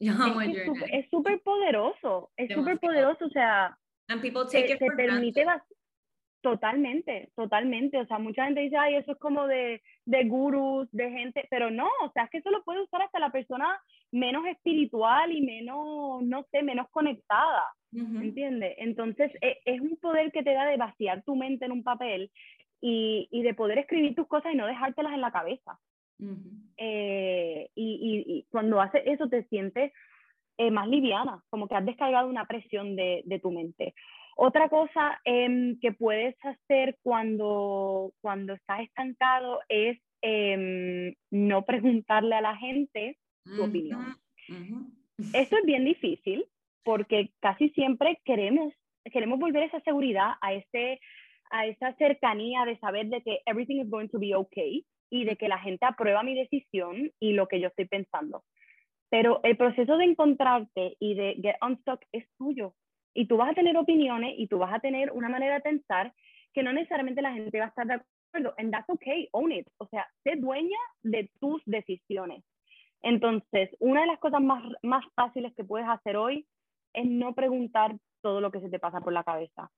Yo 0.00 0.12
amo 0.12 0.40
el 0.40 0.52
journaling. 0.52 0.94
Es 0.94 1.08
súper 1.10 1.40
poderoso, 1.42 2.30
es 2.36 2.52
súper 2.52 2.78
poderoso, 2.78 3.26
o 3.26 3.30
sea, 3.30 3.78
And 4.08 4.22
people 4.22 4.46
take 4.46 4.70
it 4.70 4.78
for 4.78 4.94
permite 4.94 5.44
totalmente, 6.46 7.28
totalmente. 7.34 7.98
O 7.98 8.06
sea, 8.06 8.20
mucha 8.20 8.44
gente 8.44 8.60
dice, 8.60 8.76
ay, 8.76 8.94
eso 8.94 9.10
es 9.10 9.18
como 9.18 9.48
de, 9.48 9.82
de 10.04 10.24
gurús, 10.26 10.88
de 10.92 11.10
gente, 11.10 11.44
pero 11.50 11.72
no, 11.72 11.88
o 12.04 12.12
sea, 12.12 12.22
es 12.22 12.30
que 12.30 12.38
eso 12.38 12.50
lo 12.50 12.62
puede 12.62 12.82
usar 12.82 13.02
hasta 13.02 13.18
la 13.18 13.30
persona 13.30 13.66
menos 14.12 14.46
espiritual 14.46 15.32
y 15.32 15.40
menos, 15.40 16.22
no 16.22 16.44
sé, 16.52 16.62
menos 16.62 16.88
conectada, 16.90 17.64
¿me 17.90 18.26
¿entiendes? 18.26 18.76
Entonces, 18.78 19.32
e, 19.40 19.58
es, 19.64 19.80
un 19.80 19.96
poder 19.96 20.30
que 20.30 20.44
te 20.44 20.52
da 20.52 20.66
de 20.66 20.76
vaciar 20.76 21.24
tu 21.24 21.34
mente 21.34 21.64
en 21.64 21.72
un 21.72 21.82
papel 21.82 22.30
y, 22.80 23.26
y 23.32 23.42
de 23.42 23.54
poder 23.54 23.78
escribir 23.78 24.14
tus 24.14 24.28
cosas 24.28 24.54
y 24.54 24.56
no 24.56 24.68
dejártelas 24.68 25.14
en 25.14 25.20
la 25.20 25.32
cabeza. 25.32 25.80
Eh, 26.76 27.70
y, 27.74 28.24
y, 28.24 28.46
cuando 28.50 28.80
haces 28.80 29.02
eso 29.04 29.28
te 29.28 29.42
sientes 29.48 29.92
eh, 30.58 30.70
más 30.70 30.86
liviana, 30.86 31.42
como 31.50 31.66
que 31.66 31.74
has 31.74 31.84
descargado 31.84 32.28
una 32.28 32.46
presión 32.46 32.94
de, 32.94 33.22
de 33.24 33.40
tu 33.40 33.50
mente. 33.50 33.94
Otra 34.38 34.68
cosa 34.68 35.18
em, 35.24 35.78
que 35.80 35.92
puedes 35.92 36.36
hacer 36.44 36.98
cuando, 37.02 38.12
cuando 38.20 38.52
estás 38.52 38.80
estancado 38.80 39.60
es 39.70 39.98
em, 40.20 41.14
no 41.30 41.64
preguntarle 41.64 42.34
a 42.34 42.42
la 42.42 42.54
gente 42.56 43.16
su 43.46 43.64
opinión. 43.64 44.14
Esto 45.32 45.56
es 45.56 45.64
bien 45.64 45.86
difícil 45.86 46.44
porque 46.84 47.30
casi 47.40 47.70
siempre 47.70 48.20
queremos, 48.26 48.74
queremos 49.10 49.38
volver 49.38 49.62
esa 49.62 49.80
seguridad, 49.80 50.32
a, 50.42 50.52
ese, 50.52 51.00
a 51.50 51.66
esa 51.66 51.94
cercanía 51.94 52.66
de 52.66 52.78
saber 52.78 53.06
de 53.06 53.22
que 53.22 53.40
everything 53.46 53.80
is 53.80 53.88
going 53.88 54.08
to 54.08 54.18
be 54.18 54.34
okay 54.34 54.84
y 55.10 55.24
de 55.24 55.36
que 55.36 55.48
la 55.48 55.58
gente 55.58 55.86
aprueba 55.86 56.22
mi 56.22 56.34
decisión 56.34 57.10
y 57.18 57.32
lo 57.32 57.48
que 57.48 57.58
yo 57.58 57.68
estoy 57.68 57.86
pensando. 57.86 58.44
Pero 59.08 59.40
el 59.44 59.56
proceso 59.56 59.96
de 59.96 60.04
encontrarte 60.04 60.96
y 61.00 61.14
de 61.14 61.36
get 61.40 61.56
unstuck 61.62 62.04
es 62.12 62.28
tuyo. 62.36 62.74
Y 63.16 63.26
tú 63.26 63.38
vas 63.38 63.50
a 63.50 63.54
tener 63.54 63.76
opiniones 63.76 64.34
y 64.36 64.46
tú 64.46 64.58
vas 64.58 64.72
a 64.74 64.78
tener 64.78 65.10
una 65.10 65.28
manera 65.28 65.54
de 65.54 65.60
pensar 65.62 66.12
que 66.52 66.62
no 66.62 66.72
necesariamente 66.72 67.22
la 67.22 67.32
gente 67.32 67.58
va 67.58 67.64
a 67.64 67.68
estar 67.68 67.86
de 67.86 67.94
acuerdo. 67.94 68.54
And 68.58 68.70
that's 68.70 68.88
okay, 68.90 69.28
own 69.32 69.52
it. 69.52 69.66
O 69.78 69.86
sea, 69.86 70.06
sé 70.22 70.36
dueña 70.36 70.78
de 71.02 71.30
tus 71.40 71.62
decisiones. 71.64 72.44
Entonces, 73.02 73.70
una 73.78 74.02
de 74.02 74.08
las 74.08 74.18
cosas 74.18 74.42
más, 74.42 74.62
más 74.82 75.04
fáciles 75.14 75.54
que 75.54 75.64
puedes 75.64 75.88
hacer 75.88 76.16
hoy 76.16 76.46
es 76.92 77.06
no 77.06 77.34
preguntar 77.34 77.96
todo 78.20 78.40
lo 78.40 78.50
que 78.50 78.60
se 78.60 78.68
te 78.68 78.78
pasa 78.78 79.00
por 79.00 79.12
la 79.12 79.24
cabeza. 79.24 79.70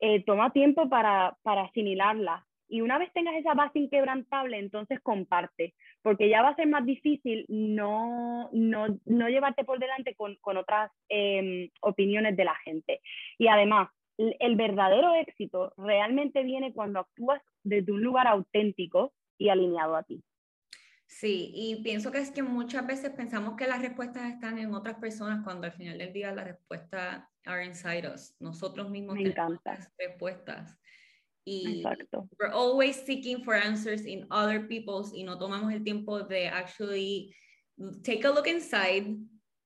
Eh, 0.00 0.24
toma 0.24 0.50
tiempo 0.50 0.88
para, 0.88 1.36
para 1.42 1.62
asimilarla, 1.62 2.46
y 2.68 2.80
una 2.80 2.98
vez 2.98 3.12
tengas 3.12 3.34
esa 3.36 3.54
base 3.54 3.78
inquebrantable, 3.78 4.58
entonces 4.58 5.00
comparte, 5.00 5.74
porque 6.02 6.28
ya 6.28 6.42
va 6.42 6.50
a 6.50 6.56
ser 6.56 6.68
más 6.68 6.84
difícil 6.84 7.46
no, 7.48 8.50
no, 8.52 8.98
no 9.04 9.28
llevarte 9.28 9.64
por 9.64 9.78
delante 9.78 10.14
con, 10.14 10.36
con 10.36 10.56
otras 10.56 10.90
em, 11.08 11.70
opiniones 11.80 12.36
de 12.36 12.44
la 12.44 12.54
gente. 12.56 13.00
Y 13.38 13.48
además, 13.48 13.88
el 14.16 14.56
verdadero 14.56 15.14
éxito 15.14 15.72
realmente 15.76 16.42
viene 16.42 16.72
cuando 16.72 17.00
actúas 17.00 17.40
desde 17.62 17.92
un 17.92 18.02
lugar 18.02 18.26
auténtico 18.26 19.12
y 19.38 19.48
alineado 19.48 19.96
a 19.96 20.02
ti. 20.02 20.22
Sí, 21.08 21.50
y 21.54 21.82
pienso 21.82 22.12
que 22.12 22.18
es 22.18 22.30
que 22.30 22.42
muchas 22.42 22.86
veces 22.86 23.10
pensamos 23.10 23.56
que 23.56 23.66
las 23.66 23.80
respuestas 23.80 24.30
están 24.30 24.58
en 24.58 24.74
otras 24.74 24.96
personas 24.96 25.42
cuando 25.42 25.66
al 25.66 25.72
final 25.72 25.96
del 25.96 26.12
día 26.12 26.32
las 26.32 26.44
respuestas 26.44 27.24
are 27.46 27.64
inside 27.64 28.06
us. 28.06 28.36
Nosotros 28.40 28.90
mismos 28.90 29.16
Me 29.16 29.30
tenemos 29.30 29.58
las 29.64 29.90
respuestas. 29.96 30.78
Y 31.48 31.80
Exacto. 31.80 32.28
we're 32.38 32.52
always 32.52 32.94
seeking 33.06 33.42
for 33.42 33.54
answers 33.54 34.04
in 34.04 34.26
other 34.30 34.68
people's 34.68 35.14
y 35.14 35.22
no 35.22 35.38
tomamos 35.38 35.72
el 35.72 35.82
tiempo 35.82 36.20
de 36.20 36.46
actually 36.46 37.34
take 38.02 38.22
a 38.26 38.30
look 38.30 38.46
inside 38.46 39.16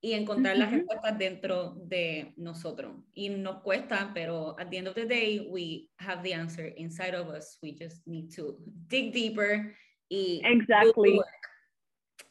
y 0.00 0.12
encontrar 0.12 0.56
las 0.58 0.70
respuestas 0.70 1.18
dentro 1.18 1.74
de 1.86 2.34
nosotros. 2.36 2.94
Y 3.14 3.30
nos 3.30 3.62
cuesta, 3.62 4.12
pero 4.14 4.54
at 4.60 4.68
the 4.70 4.78
end 4.78 4.88
of 4.88 4.94
the 4.94 5.06
day, 5.06 5.48
we 5.50 5.88
have 5.98 6.22
the 6.22 6.32
answer 6.34 6.72
inside 6.76 7.16
of 7.16 7.28
us. 7.28 7.58
We 7.62 7.72
just 7.72 8.06
need 8.06 8.30
to 8.36 8.58
dig 8.88 9.12
deeper 9.12 9.74
y 10.08 10.40
exactly. 10.44 11.20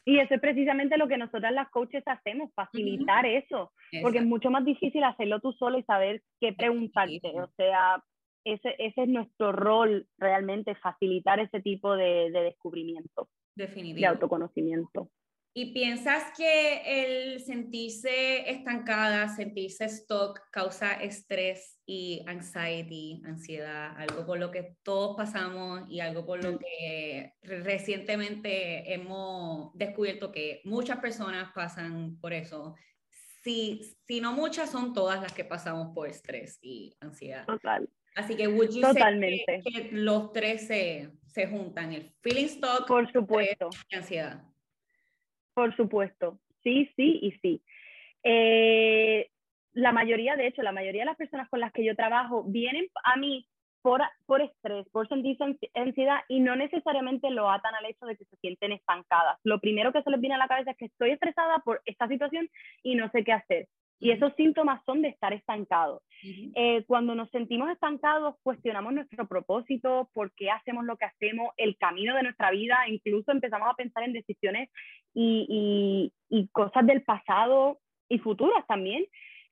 Y 0.04 0.18
eso 0.18 0.34
es 0.34 0.40
precisamente 0.40 0.96
lo 0.96 1.08
que 1.08 1.18
nosotras 1.18 1.52
las 1.52 1.70
coaches 1.70 2.02
hacemos, 2.06 2.50
facilitar 2.54 3.26
eso, 3.26 3.70
porque 4.00 4.18
es 4.18 4.24
mucho 4.24 4.50
más 4.50 4.64
difícil 4.64 5.04
hacerlo 5.04 5.40
tú 5.40 5.52
solo 5.52 5.78
y 5.78 5.82
saber 5.84 6.22
qué 6.40 6.52
preguntarte. 6.52 7.20
O 7.34 7.48
sea, 7.56 8.02
ese, 8.44 8.74
ese 8.78 9.02
es 9.02 9.08
nuestro 9.08 9.52
rol 9.52 10.06
realmente, 10.18 10.74
facilitar 10.76 11.40
ese 11.40 11.60
tipo 11.60 11.96
de, 11.96 12.30
de 12.30 12.42
descubrimiento, 12.42 13.28
de 13.56 14.06
autoconocimiento. 14.06 15.10
¿Y 15.54 15.74
piensas 15.74 16.32
que 16.34 16.80
el 16.86 17.40
sentirse 17.40 18.50
estancada, 18.50 19.28
sentirse 19.28 19.86
stuck, 19.86 20.40
causa 20.50 20.94
estrés 20.94 21.78
y 21.84 22.24
anxiety, 22.26 23.20
ansiedad, 23.26 23.94
algo 23.98 24.24
por 24.24 24.38
lo 24.38 24.50
que 24.50 24.76
todos 24.82 25.14
pasamos 25.14 25.82
y 25.90 26.00
algo 26.00 26.24
por 26.24 26.42
lo 26.42 26.52
mm. 26.52 26.58
que 26.58 27.34
recientemente 27.42 28.94
hemos 28.94 29.74
descubierto 29.74 30.32
que 30.32 30.62
muchas 30.64 31.00
personas 31.00 31.52
pasan 31.54 32.18
por 32.18 32.32
eso? 32.32 32.74
Si, 33.42 33.82
si 34.06 34.22
no 34.22 34.32
muchas, 34.32 34.70
son 34.70 34.94
todas 34.94 35.20
las 35.20 35.34
que 35.34 35.44
pasamos 35.44 35.92
por 35.94 36.08
estrés 36.08 36.58
y 36.62 36.96
ansiedad. 37.00 37.44
Total. 37.44 37.86
Así 38.14 38.36
que, 38.36 38.46
would 38.46 38.70
you 38.70 38.82
Totalmente. 38.82 39.62
que, 39.64 39.88
los 39.92 40.32
tres 40.32 40.66
se, 40.66 41.10
se, 41.26 41.46
juntan, 41.46 41.92
el 41.92 42.12
feeling 42.20 42.48
stuck, 42.48 42.86
por 42.86 43.10
supuesto, 43.10 43.70
y 43.90 43.96
ansiedad? 43.96 44.42
Por 45.54 45.74
supuesto, 45.76 46.38
sí, 46.62 46.90
sí 46.96 47.18
y 47.22 47.32
sí. 47.40 47.62
Eh, 48.22 49.30
la 49.72 49.92
mayoría, 49.92 50.36
de 50.36 50.46
hecho, 50.46 50.62
la 50.62 50.72
mayoría 50.72 51.02
de 51.02 51.06
las 51.06 51.16
personas 51.16 51.48
con 51.48 51.60
las 51.60 51.72
que 51.72 51.84
yo 51.84 51.96
trabajo 51.96 52.44
vienen 52.44 52.88
a 53.04 53.16
mí 53.16 53.48
por, 53.80 54.00
por 54.26 54.40
estrés, 54.40 54.86
por 54.90 55.08
sentirse 55.08 55.44
ansiedad 55.74 56.20
y 56.28 56.40
no 56.40 56.54
necesariamente 56.54 57.30
lo 57.30 57.50
atan 57.50 57.74
al 57.74 57.86
hecho 57.86 58.06
de 58.06 58.16
que 58.16 58.24
se 58.26 58.36
sienten 58.36 58.72
estancadas. 58.72 59.38
Lo 59.42 59.60
primero 59.60 59.92
que 59.92 60.02
se 60.02 60.10
les 60.10 60.20
viene 60.20 60.36
a 60.36 60.38
la 60.38 60.48
cabeza 60.48 60.70
es 60.70 60.76
que 60.76 60.86
estoy 60.86 61.10
estresada 61.10 61.58
por 61.60 61.82
esta 61.84 62.06
situación 62.08 62.48
y 62.82 62.94
no 62.94 63.10
sé 63.10 63.24
qué 63.24 63.32
hacer. 63.32 63.68
Y 64.02 64.10
esos 64.10 64.34
síntomas 64.34 64.84
son 64.84 65.00
de 65.00 65.10
estar 65.10 65.32
estancados. 65.32 66.02
Eh, 66.56 66.82
cuando 66.88 67.14
nos 67.14 67.30
sentimos 67.30 67.70
estancados, 67.70 68.34
cuestionamos 68.42 68.92
nuestro 68.92 69.28
propósito, 69.28 70.10
por 70.12 70.32
qué 70.32 70.50
hacemos 70.50 70.84
lo 70.84 70.96
que 70.96 71.04
hacemos, 71.04 71.50
el 71.56 71.76
camino 71.76 72.16
de 72.16 72.24
nuestra 72.24 72.50
vida, 72.50 72.76
incluso 72.88 73.30
empezamos 73.30 73.68
a 73.70 73.74
pensar 73.74 74.02
en 74.02 74.12
decisiones 74.12 74.70
y, 75.14 76.10
y, 76.28 76.48
cosas 76.48 76.84
del 76.84 77.02
pasado 77.02 77.78
y 78.08 78.18
futuras 78.18 78.66
también. 78.66 79.06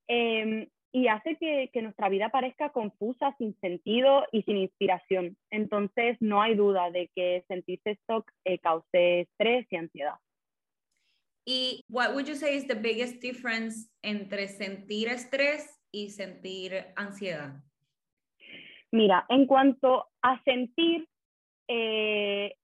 Em, 0.09 0.67
y 0.91 1.07
hace 1.07 1.37
que, 1.37 1.71
que, 1.73 1.83
nuestra 1.83 2.09
vida 2.09 2.31
parezca 2.31 2.71
confusa, 2.71 3.33
sin 3.39 3.55
sentido 3.61 4.27
y 4.33 4.43
sin 4.43 4.57
inspiración. 4.57 5.37
Entonces, 5.53 6.17
no 6.19 6.43
hay 6.43 6.57
duda 6.57 6.91
de 6.91 7.09
que 7.15 7.45
sentirse 7.47 7.93
stock 7.93 8.29
eh, 8.45 8.59
cause 8.59 9.21
estrés 9.21 9.69
y 9.71 9.77
ansiedad. 9.77 10.17
¿Y 11.45 11.85
what 11.89 12.15
would 12.15 12.27
you 12.27 12.35
say 12.35 12.57
is 12.57 12.67
the 12.67 12.75
biggest 12.75 13.21
difference 13.21 13.91
entre 14.03 14.49
sentir 14.49 15.09
estrés 15.09 15.81
y 15.91 16.11
sentir 16.11 16.87
ansiedad? 16.97 17.63
Mira, 18.93 19.25
en 19.29 19.47
cuanto 19.47 20.09
a 20.23 20.43
sentir, 20.43 21.07
eh, 21.69 22.55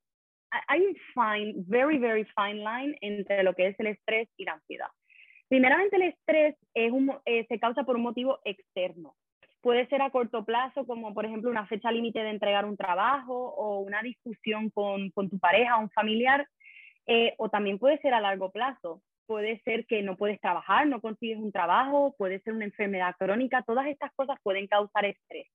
hay 0.68 0.80
un 0.80 0.96
fine, 1.14 1.54
very, 1.66 1.98
very 1.98 2.24
fine 2.36 2.62
line 2.62 2.96
entre 3.00 3.42
lo 3.42 3.54
que 3.54 3.68
es 3.68 3.80
el 3.80 3.88
estrés 3.88 4.28
y 4.36 4.44
la 4.44 4.54
ansiedad. 4.54 4.88
Primeramente, 5.48 5.96
el 5.96 6.02
estrés 6.02 6.56
es 6.74 6.90
un, 6.90 7.12
eh, 7.24 7.46
se 7.48 7.58
causa 7.60 7.84
por 7.84 7.96
un 7.96 8.02
motivo 8.02 8.40
externo. 8.44 9.14
Puede 9.60 9.86
ser 9.86 10.02
a 10.02 10.10
corto 10.10 10.44
plazo, 10.44 10.86
como 10.86 11.14
por 11.14 11.24
ejemplo 11.24 11.50
una 11.50 11.66
fecha 11.66 11.90
límite 11.90 12.20
de 12.20 12.30
entregar 12.30 12.64
un 12.64 12.76
trabajo 12.76 13.34
o 13.34 13.80
una 13.80 14.02
discusión 14.02 14.70
con, 14.70 15.10
con 15.10 15.30
tu 15.30 15.38
pareja 15.38 15.76
o 15.76 15.82
un 15.82 15.90
familiar, 15.90 16.46
eh, 17.06 17.34
o 17.38 17.48
también 17.48 17.78
puede 17.78 17.98
ser 17.98 18.14
a 18.14 18.20
largo 18.20 18.50
plazo. 18.50 19.02
Puede 19.26 19.60
ser 19.62 19.86
que 19.86 20.02
no 20.02 20.16
puedes 20.16 20.40
trabajar, 20.40 20.86
no 20.86 21.00
consigues 21.00 21.38
un 21.38 21.50
trabajo, 21.50 22.14
puede 22.16 22.40
ser 22.40 22.52
una 22.52 22.64
enfermedad 22.64 23.16
crónica, 23.18 23.64
todas 23.66 23.86
estas 23.88 24.12
cosas 24.14 24.38
pueden 24.42 24.68
causar 24.68 25.04
estrés. 25.04 25.48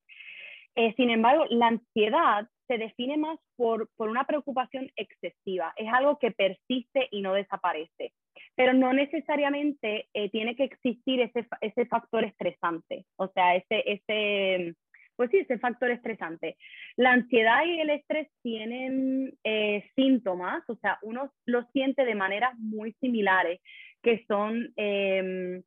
Eh, 0.76 0.94
sin 0.96 1.10
embargo, 1.10 1.46
la 1.50 1.68
ansiedad 1.68 2.48
se 2.68 2.78
define 2.78 3.18
más 3.18 3.38
por, 3.58 3.90
por, 3.98 4.10
una 4.10 4.26
preocupación 4.26 4.90
excesiva. 4.96 5.74
Es 5.76 5.92
algo 5.92 6.18
que 6.18 6.32
persiste 6.32 7.08
y 7.12 7.22
no 7.22 7.34
desaparece. 7.34 8.14
Pero 8.56 8.74
no 8.74 8.94
necesariamente 8.94 10.08
eh, 10.14 10.30
tiene 10.30 10.56
que 10.56 10.66
existir 10.66 11.22
ese, 11.22 11.46
ese, 11.60 11.86
factor 11.86 12.24
estresante, 12.24 13.06
o 13.18 13.28
sea, 13.30 13.56
ese, 13.56 13.84
ese, 13.86 14.76
pues 15.22 15.30
sí, 15.30 15.38
ese 15.38 15.60
factor 15.60 15.92
estresante. 15.92 16.58
La 16.96 17.12
ansiedad 17.12 17.64
y 17.64 17.80
el 17.80 17.92
estrés 17.92 18.28
tienen 18.42 19.32
eh, 19.44 19.88
síntomas, 19.96 20.68
o 20.68 20.76
sea, 20.78 20.98
uno 21.04 21.32
lo 21.46 21.64
siente 21.74 22.06
de 22.06 22.16
maneras 22.16 22.58
muy 22.58 22.94
similares, 22.94 23.62
que 24.02 24.26
son 24.28 24.74
em, 24.78 25.62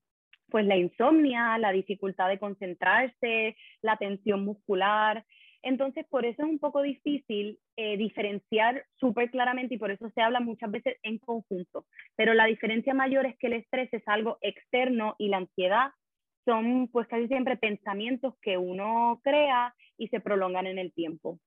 pues 0.50 0.66
la 0.66 0.76
insomnia, 0.76 1.56
la 1.58 1.70
dificultad 1.70 2.30
de 2.30 2.40
concentrarse, 2.40 3.56
la 3.80 3.96
tensión 3.96 4.44
muscular. 4.44 5.24
Entonces, 5.62 6.04
por 6.10 6.26
eso 6.26 6.42
es 6.42 6.48
un 6.48 6.58
poco 6.58 6.82
difícil 6.82 7.60
eh, 7.76 7.96
diferenciar 7.96 8.84
súper 8.98 9.30
claramente 9.30 9.76
y 9.76 9.78
por 9.78 9.92
eso 9.92 10.10
se 10.16 10.20
habla 10.20 10.40
muchas 10.40 10.72
veces 10.72 10.96
en 11.04 11.18
conjunto. 11.18 11.86
Pero 12.16 12.34
la 12.34 12.46
diferencia 12.46 12.92
mayor 12.92 13.24
es 13.24 13.38
que 13.38 13.46
el 13.46 13.52
estrés 13.52 13.88
es 13.92 14.02
algo 14.06 14.36
externo 14.40 15.14
y 15.16 15.28
la 15.28 15.36
ansiedad 15.36 15.92
son 16.44 16.88
pues 16.88 17.06
casi 17.08 17.26
siempre 17.28 17.56
pensamientos 17.56 18.34
que 18.40 18.56
uno 18.56 19.20
crea 19.22 19.74
y 19.96 20.08
se 20.08 20.20
prolongan 20.20 20.66
en 20.66 20.78
el 20.78 20.92
tiempo. 20.92 21.40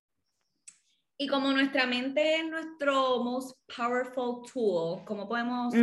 Y 1.19 1.27
como 1.27 1.51
nuestra 1.51 1.87
mente 1.87 2.35
es 2.35 2.47
nuestro 2.47 3.23
most 3.23 3.57
powerful 3.75 4.43
tool, 4.51 5.03
¿cómo 5.05 5.27
podemos 5.27 5.73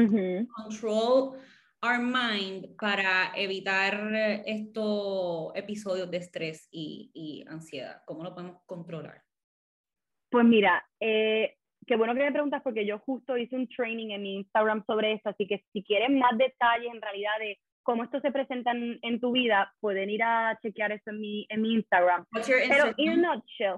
control 0.55 1.41
our 1.83 1.99
mind 1.99 2.77
para 2.79 3.33
evitar 3.35 4.13
estos 4.47 5.51
episodios 5.57 6.09
de 6.11 6.19
estrés 6.19 6.69
y, 6.71 7.11
y, 7.15 7.45
ansiedad? 7.49 8.03
¿Cómo 8.07 8.23
lo 8.23 8.33
podemos 8.33 8.63
controlar? 8.65 9.23
Pues 10.31 10.45
mira, 10.45 10.87
eh, 11.01 11.57
qué 11.85 11.97
bueno 11.97 12.15
que 12.15 12.23
me 12.23 12.33
preguntas 12.33 12.63
porque 12.63 12.87
yo 12.87 13.01
justo 13.01 13.37
hice 13.37 13.57
un 13.57 13.69
training 13.69 14.11
en 14.11 14.23
mi 14.23 14.37
Instagram 14.37 14.85
sobre 14.87 15.15
esto, 15.15 15.31
así 15.31 15.49
que 15.49 15.65
si 15.73 15.83
quieren 15.83 16.17
más 16.17 16.39
detalles 16.39 16.93
en 16.93 17.03
realidad 17.03 17.33
de 17.41 17.59
cómo 17.85 18.03
esto 18.03 18.19
se 18.21 18.33
presenta 18.33 18.73
en, 18.73 19.21
tu 19.21 19.31
vida, 19.33 19.73
pueden 19.81 20.11
ir 20.11 20.25
a 20.25 20.59
chequear 20.61 20.91
eso 20.93 21.11
en 21.11 21.21
mi, 21.21 21.47
en 21.49 21.63
mi 21.63 21.75
Instagram. 21.75 22.27
Pero 22.33 22.93
in 22.97 23.25
a 23.25 23.35
nutshell, 23.35 23.77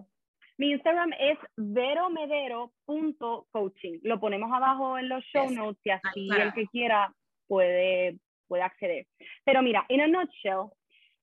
mi 0.57 0.71
Instagram 0.71 1.13
es 1.19 1.39
veromedero.coaching. 1.57 3.99
Lo 4.03 4.19
ponemos 4.19 4.51
abajo 4.53 4.97
en 4.97 5.11
los 5.11 5.23
show 5.25 5.51
notes 5.51 5.83
y 5.85 5.91
así 5.91 6.31
el 6.41 6.55
que 6.55 6.67
quiera 6.69 7.13
puede, 7.47 8.17
puede 8.49 8.63
acceder. 8.63 9.07
Pero 9.45 9.61
mira, 9.63 9.85
in 9.89 10.01
a 10.01 10.07
nutshell, 10.07 10.71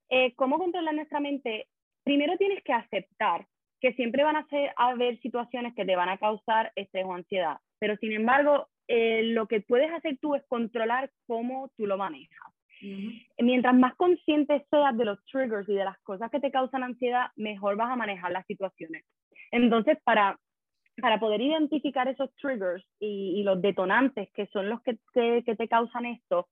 eh, 0.09 0.35
¿cómo 0.35 0.59
controlar 0.59 0.93
nuestra 0.93 1.19
mente? 1.19 1.67
Primero 2.03 2.37
tienes 2.37 2.63
que 2.63 2.73
aceptar 2.73 3.47
que 3.79 3.93
siempre 3.93 4.23
van 4.23 4.35
a, 4.35 4.45
ser, 4.47 4.71
a 4.77 4.89
haber 4.89 5.19
situaciones 5.21 5.73
que 5.73 5.85
te 5.85 5.95
van 5.95 6.09
a 6.09 6.17
causar 6.17 6.71
estrés 6.75 7.05
o 7.05 7.13
ansiedad. 7.13 7.57
Pero 7.79 7.95
sin 7.97 8.13
embargo, 8.13 8.67
eh, 8.87 9.23
lo 9.23 9.47
que 9.47 9.61
puedes 9.61 9.91
hacer 9.91 10.19
tú 10.21 10.35
es 10.35 10.43
controlar 10.47 11.09
cómo 11.27 11.71
tú 11.75 11.87
lo 11.87 11.97
manejas. 11.97 12.52
Mientras 13.39 13.75
más 13.75 13.95
consciente 13.95 14.65
seas 14.69 14.97
de 14.97 15.05
los 15.05 15.23
triggers 15.25 15.67
y 15.69 15.73
de 15.73 15.85
las 15.85 15.99
cosas 15.99 16.29
que 16.29 16.39
te 16.39 16.51
causan 16.51 16.83
ansiedad, 16.83 17.27
mejor 17.35 17.75
vas 17.75 17.91
a 17.91 17.95
manejar 17.95 18.31
las 18.31 18.45
situaciones. 18.45 19.03
Entonces, 19.51 19.97
para, 20.03 20.37
para 21.01 21.19
poder 21.19 21.41
identificar 21.41 22.07
esos 22.07 22.33
triggers 22.35 22.85
y, 22.99 23.43
los 23.43 23.61
detonantes 23.61 24.29
que 24.33 24.47
son 24.47 24.69
los 24.69 24.81
que, 24.81 24.97
que, 25.13 25.55
te 25.55 25.67
causan 25.67 26.05
esto, 26.05 26.47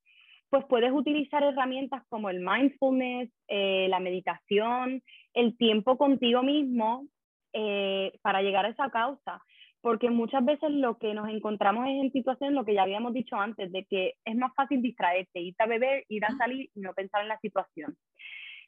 pues 0.49 0.65
puedes 0.65 0.91
utilizar 0.91 1.43
herramientas 1.43 2.03
como 2.09 2.29
el 2.29 2.41
mindfulness, 2.41 3.29
eh, 3.47 3.87
la 3.89 3.99
meditación, 3.99 5.01
el 5.33 5.57
tiempo 5.57 5.97
contigo 5.97 6.43
mismo 6.43 7.07
eh, 7.53 8.13
para 8.21 8.41
llegar 8.41 8.65
a 8.65 8.69
esa 8.69 8.89
causa 8.89 9.41
porque 9.81 10.09
muchas 10.09 10.45
veces 10.45 10.69
lo 10.71 10.97
que 10.97 11.13
nos 11.13 11.27
encontramos 11.29 11.87
es 11.87 12.03
en 12.03 12.11
situaciones, 12.11 12.55
lo 12.55 12.65
que 12.65 12.75
ya 12.75 12.83
habíamos 12.83 13.13
dicho 13.13 13.35
antes, 13.35 13.71
de 13.71 13.85
que 13.85 14.13
es 14.23 14.35
más 14.35 14.53
fácil 14.55 14.81
distraerte, 14.81 15.39
ir 15.39 15.55
a 15.57 15.65
beber, 15.65 16.05
ir 16.07 16.23
a 16.25 16.35
salir 16.37 16.69
y 16.73 16.79
no 16.79 16.93
pensar 16.93 17.21
en 17.23 17.27
la 17.29 17.39
situación. 17.39 17.97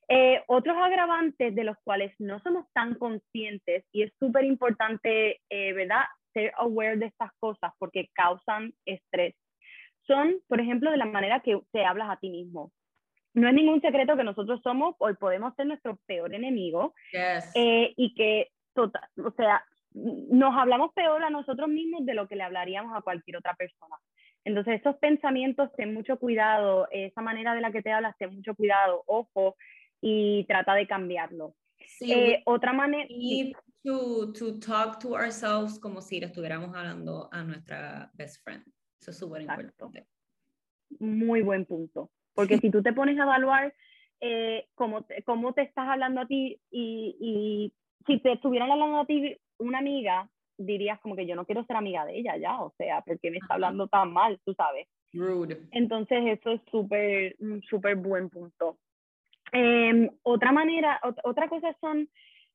Eh, 0.10 0.42
otros 0.48 0.76
agravantes 0.78 1.56
de 1.56 1.64
los 1.64 1.78
cuales 1.84 2.14
no 2.20 2.40
somos 2.40 2.66
tan 2.74 2.96
conscientes, 2.96 3.86
y 3.92 4.04
es 4.04 4.14
súper 4.20 4.44
importante, 4.44 5.40
eh, 5.50 5.74
¿verdad?, 5.74 6.04
ser 6.34 6.52
aware 6.58 6.98
de 6.98 7.06
estas 7.06 7.32
cosas 7.40 7.72
porque 7.78 8.10
causan 8.14 8.74
estrés, 8.86 9.36
son, 10.08 10.36
por 10.48 10.60
ejemplo, 10.60 10.92
de 10.92 10.98
la 10.98 11.06
manera 11.06 11.42
que 11.42 11.60
te 11.72 11.86
hablas 11.86 12.10
a 12.10 12.18
ti 12.18 12.30
mismo. 12.30 12.72
No 13.36 13.48
es 13.48 13.54
ningún 13.54 13.82
secreto 13.82 14.18
que 14.18 14.24
nosotros 14.24 14.62
somos 14.62 14.96
o 15.00 15.14
podemos 15.16 15.56
ser 15.56 15.68
nuestro 15.68 15.98
peor 16.06 16.34
enemigo 16.34 16.94
eh, 17.14 17.94
y 17.96 18.14
que 18.14 18.50
total, 18.74 19.08
o 19.24 19.32
sea, 19.32 19.64
nos 19.94 20.56
hablamos 20.56 20.94
peor 20.94 21.24
a 21.24 21.30
nosotros 21.30 21.70
mismos 21.70 22.06
de 22.06 22.14
lo 22.14 22.28
que 22.28 22.36
le 22.36 22.44
hablaríamos 22.44 22.96
a 22.96 23.02
cualquier 23.02 23.38
otra 23.38 23.54
persona. 23.56 23.96
Entonces, 24.46 24.82
esos 24.82 24.98
pensamientos, 24.98 25.72
ten 25.78 25.94
mucho 25.94 26.18
cuidado, 26.18 26.88
esa 26.92 27.22
manera 27.22 27.56
de 27.56 27.62
la 27.62 27.72
que 27.72 27.82
te 27.82 27.92
hablas, 27.92 28.18
ten 28.18 28.34
mucho 28.36 28.56
cuidado, 28.56 29.04
ojo, 29.06 29.56
y 30.02 30.44
trata 30.46 30.76
de 30.76 30.86
cambiarlo. 30.88 31.56
Sí, 31.86 32.12
eh, 32.12 32.42
otra 32.46 32.74
manera... 32.74 33.08
To, 33.86 34.32
to 34.32 34.60
talk 34.60 35.00
to 35.00 35.14
ourselves 35.14 35.78
como 35.78 36.02
si 36.02 36.22
le 36.22 36.28
estuviéramos 36.28 36.74
hablando 36.74 37.28
a 37.34 37.44
nuestra 37.44 38.10
best 38.14 38.42
friend. 38.42 38.64
Eso 39.02 39.12
es 39.12 39.18
súper 39.18 39.42
importante. 39.42 40.08
Muy 41.00 41.42
buen 41.42 41.66
punto. 41.66 42.10
Porque 42.34 42.60
si 42.60 42.72
tú 42.72 42.82
te 42.82 42.94
pones 42.94 43.20
a 43.20 43.24
evaluar 43.24 43.74
eh, 44.22 44.70
cómo, 44.76 45.04
te, 45.04 45.22
cómo 45.24 45.54
te 45.54 45.64
estás 45.64 45.88
hablando 45.90 46.22
a 46.22 46.26
ti 46.26 46.62
y, 46.72 47.18
y 47.20 47.74
si 48.08 48.20
te 48.22 48.32
estuvieran 48.32 48.72
hablando 48.72 49.02
a 49.02 49.06
ti 49.06 49.38
una 49.64 49.80
amiga, 49.80 50.30
dirías 50.58 51.00
como 51.00 51.16
que 51.16 51.26
yo 51.26 51.36
no 51.36 51.46
quiero 51.46 51.64
ser 51.66 51.76
amiga 51.76 52.06
de 52.06 52.18
ella 52.18 52.38
ya, 52.38 52.62
o 52.62 52.74
sea, 52.78 53.02
porque 53.02 53.32
me 53.32 53.38
está 53.38 53.56
hablando 53.56 53.88
tan 53.88 54.12
mal, 54.12 54.40
tú 54.46 54.54
sabes. 54.54 54.88
Rude. 55.14 55.62
Entonces 55.72 56.24
eso 56.26 56.52
es 56.52 56.62
súper, 56.72 57.36
súper 57.70 57.96
buen 57.96 58.30
punto. 58.30 58.78
Em, 59.52 60.10
otra 60.24 60.52
manera, 60.52 61.00
otra 61.24 61.48
cosa 61.48 61.76
son, 61.80 62.10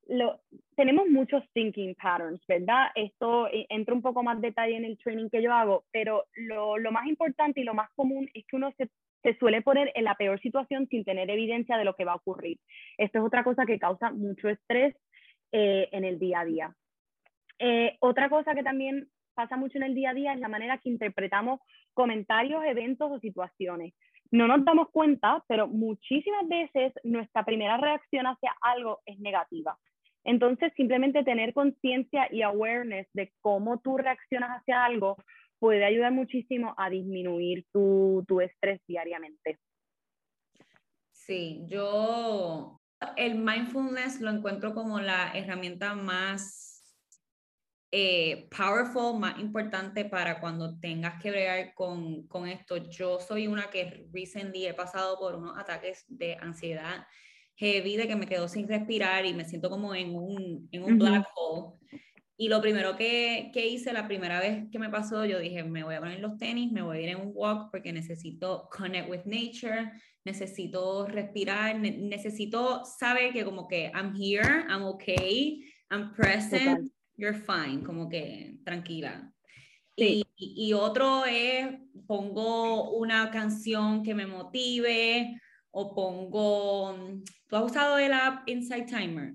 lo, 0.08 0.40
tenemos 0.74 1.06
muchos 1.08 1.44
thinking 1.52 1.94
patterns, 1.94 2.40
¿verdad? 2.48 2.88
Esto 2.94 3.46
eh, 3.48 3.66
entra 3.68 3.94
un 3.94 4.02
poco 4.02 4.22
más 4.22 4.40
detalle 4.40 4.76
en 4.76 4.84
el 4.84 4.98
training 4.98 5.28
que 5.28 5.42
yo 5.42 5.52
hago, 5.52 5.84
pero 5.92 6.24
lo, 6.34 6.76
lo 6.76 6.90
más 6.90 7.06
importante 7.06 7.60
y 7.60 7.64
lo 7.64 7.74
más 7.74 7.90
común 7.94 8.28
es 8.34 8.44
que 8.46 8.56
uno 8.56 8.72
se, 8.76 8.88
se, 9.22 9.38
suele 9.38 9.62
poner 9.62 9.92
en 9.94 10.04
la 10.04 10.16
peor 10.16 10.40
situación 10.40 10.88
sin 10.88 11.04
tener 11.04 11.30
evidencia 11.30 11.76
de 11.76 11.84
lo 11.84 11.94
que 11.94 12.04
va 12.04 12.12
a 12.12 12.16
ocurrir. 12.16 12.58
Esto 12.96 13.18
es 13.18 13.24
otra 13.24 13.44
cosa 13.44 13.64
que 13.64 13.78
causa 13.78 14.10
mucho 14.10 14.48
estrés 14.48 14.96
eh, 15.52 15.88
en 15.92 16.04
el 16.04 16.18
día 16.18 16.40
a 16.40 16.44
día. 16.44 16.76
Eh, 17.58 17.96
otra 18.00 18.28
cosa 18.28 18.54
que 18.54 18.62
también 18.62 19.08
pasa 19.34 19.56
mucho 19.56 19.78
en 19.78 19.84
el 19.84 19.94
día 19.94 20.10
a 20.10 20.14
día 20.14 20.32
es 20.32 20.40
la 20.40 20.48
manera 20.48 20.78
que 20.78 20.88
interpretamos 20.88 21.60
comentarios, 21.94 22.64
eventos 22.64 23.10
o 23.10 23.20
situaciones. 23.20 23.94
No 24.30 24.46
nos 24.46 24.64
damos 24.64 24.90
cuenta, 24.90 25.44
pero 25.48 25.68
muchísimas 25.68 26.46
veces 26.48 26.92
nuestra 27.04 27.44
primera 27.44 27.76
reacción 27.76 28.26
hacia 28.26 28.54
algo 28.60 29.00
es 29.06 29.18
negativa. 29.20 29.78
Entonces, 30.24 30.72
simplemente 30.76 31.24
tener 31.24 31.54
conciencia 31.54 32.28
y 32.30 32.42
awareness 32.42 33.06
de 33.14 33.32
cómo 33.40 33.78
tú 33.80 33.96
reaccionas 33.96 34.60
hacia 34.60 34.84
algo 34.84 35.16
puede 35.58 35.84
ayudar 35.84 36.12
muchísimo 36.12 36.74
a 36.76 36.90
disminuir 36.90 37.64
tu, 37.72 38.24
tu 38.28 38.40
estrés 38.40 38.80
diariamente. 38.86 39.58
Sí, 41.10 41.64
yo 41.66 42.80
el 43.16 43.36
mindfulness 43.36 44.20
lo 44.20 44.30
encuentro 44.30 44.74
como 44.74 45.00
la 45.00 45.32
herramienta 45.34 45.94
más 45.94 46.67
eh, 47.90 48.48
powerful, 48.56 49.18
más 49.18 49.38
importante 49.38 50.04
para 50.04 50.40
cuando 50.40 50.78
tengas 50.78 51.20
que 51.22 51.30
bregar 51.30 51.74
con, 51.74 52.26
con, 52.26 52.46
esto. 52.46 52.76
Yo 52.76 53.18
soy 53.18 53.46
una 53.46 53.70
que 53.70 54.06
recently 54.12 54.66
he 54.66 54.74
pasado 54.74 55.18
por 55.18 55.34
unos 55.36 55.56
ataques 55.56 56.04
de 56.08 56.36
ansiedad 56.36 57.06
heavy, 57.56 57.96
de 57.96 58.06
que 58.06 58.16
me 58.16 58.26
quedo 58.26 58.46
sin 58.46 58.68
respirar 58.68 59.24
y 59.26 59.34
me 59.34 59.44
siento 59.44 59.70
como 59.70 59.94
en 59.94 60.14
un, 60.14 60.68
en 60.70 60.82
un 60.84 60.98
black 60.98 61.26
hole. 61.34 61.78
Y 62.36 62.48
lo 62.48 62.60
primero 62.60 62.94
que, 62.96 63.50
que, 63.52 63.66
hice 63.66 63.92
la 63.92 64.06
primera 64.06 64.38
vez 64.38 64.70
que 64.70 64.78
me 64.78 64.90
pasó, 64.90 65.24
yo 65.24 65.40
dije, 65.40 65.64
me 65.64 65.82
voy 65.82 65.96
a 65.96 66.00
poner 66.00 66.20
los 66.20 66.36
tenis, 66.36 66.70
me 66.70 66.82
voy 66.82 66.98
a 66.98 67.00
ir 67.00 67.08
en 67.08 67.20
un 67.20 67.32
walk 67.34 67.70
porque 67.72 67.92
necesito 67.92 68.68
connect 68.70 69.10
with 69.10 69.24
nature, 69.24 69.90
necesito 70.24 71.06
respirar, 71.06 71.80
necesito 71.80 72.84
saber 72.84 73.32
que 73.32 73.44
como 73.44 73.66
que 73.66 73.90
I'm 73.92 74.14
here, 74.14 74.66
I'm 74.68 74.84
okay, 74.84 75.64
I'm 75.90 76.12
present 76.12 76.92
you're 77.18 77.34
fine, 77.34 77.82
como 77.84 78.08
que 78.08 78.54
tranquila. 78.64 79.30
Y, 79.96 80.24
y, 80.36 80.72
otro 80.74 81.24
es, 81.26 81.66
pongo 82.06 82.92
una 82.92 83.30
canción 83.32 84.04
que 84.04 84.14
me 84.14 84.26
motive 84.26 85.40
o 85.72 85.92
pongo, 85.92 86.94
¿tú 87.48 87.56
has 87.56 87.64
usado 87.64 87.98
el 87.98 88.12
app 88.12 88.48
Inside 88.48 88.86
Timer? 88.86 89.34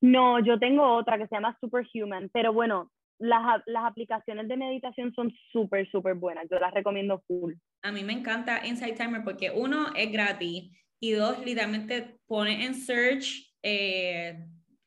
No, 0.00 0.42
yo 0.42 0.58
tengo 0.58 0.96
otra 0.96 1.18
que 1.18 1.26
se 1.26 1.34
llama 1.34 1.56
Superhuman, 1.60 2.30
pero 2.32 2.54
bueno, 2.54 2.90
las, 3.18 3.62
las 3.66 3.84
aplicaciones 3.84 4.48
de 4.48 4.56
meditación 4.56 5.12
son 5.12 5.30
súper, 5.52 5.86
súper 5.90 6.14
buenas, 6.14 6.46
yo 6.50 6.58
las 6.58 6.72
recomiendo 6.72 7.22
full. 7.26 7.52
A 7.82 7.92
mí 7.92 8.02
me 8.04 8.14
encanta 8.14 8.66
Inside 8.66 8.94
Timer 8.94 9.24
porque 9.24 9.50
uno 9.50 9.88
es 9.94 10.10
gratis 10.10 10.74
y 11.00 11.12
dos, 11.12 11.44
literalmente 11.44 12.18
pone 12.26 12.64
en 12.64 12.74
search, 12.74 13.54
eh, 13.62 14.38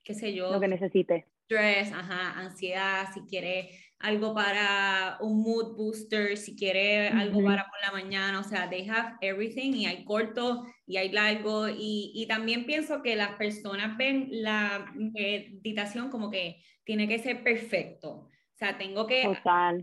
qué 0.04 0.16
sé 0.16 0.34
yo. 0.34 0.52
Lo 0.52 0.60
que 0.60 0.68
necesite 0.68 1.31
stress, 1.52 1.92
ajá, 1.92 2.40
ansiedad, 2.40 3.08
si 3.14 3.22
quiere 3.22 3.72
algo 4.00 4.34
para 4.34 5.18
un 5.20 5.42
mood 5.44 5.76
booster, 5.76 6.38
si 6.38 6.56
quiere 6.56 7.10
algo 7.10 7.44
para 7.44 7.66
por 7.66 7.80
la 7.82 7.92
mañana, 7.92 8.40
o 8.40 8.44
sea, 8.44 8.70
they 8.70 8.88
have 8.88 9.16
everything 9.22 9.74
y 9.74 9.86
hay 9.86 10.04
corto 10.06 10.66
y 10.88 10.98
hay 10.98 11.12
largo 11.12 11.68
y, 11.68 12.12
y 12.16 12.26
también 12.28 12.66
pienso 12.66 13.02
que 13.02 13.16
las 13.16 13.36
personas 13.36 13.98
ven 13.98 14.30
la 14.32 14.92
meditación 14.96 16.10
como 16.10 16.32
que 16.32 16.64
tiene 16.84 17.08
que 17.08 17.20
ser 17.20 17.44
perfecto. 17.44 18.10
O 18.10 18.58
sea, 18.58 18.78
tengo 18.78 19.06
que, 19.06 19.24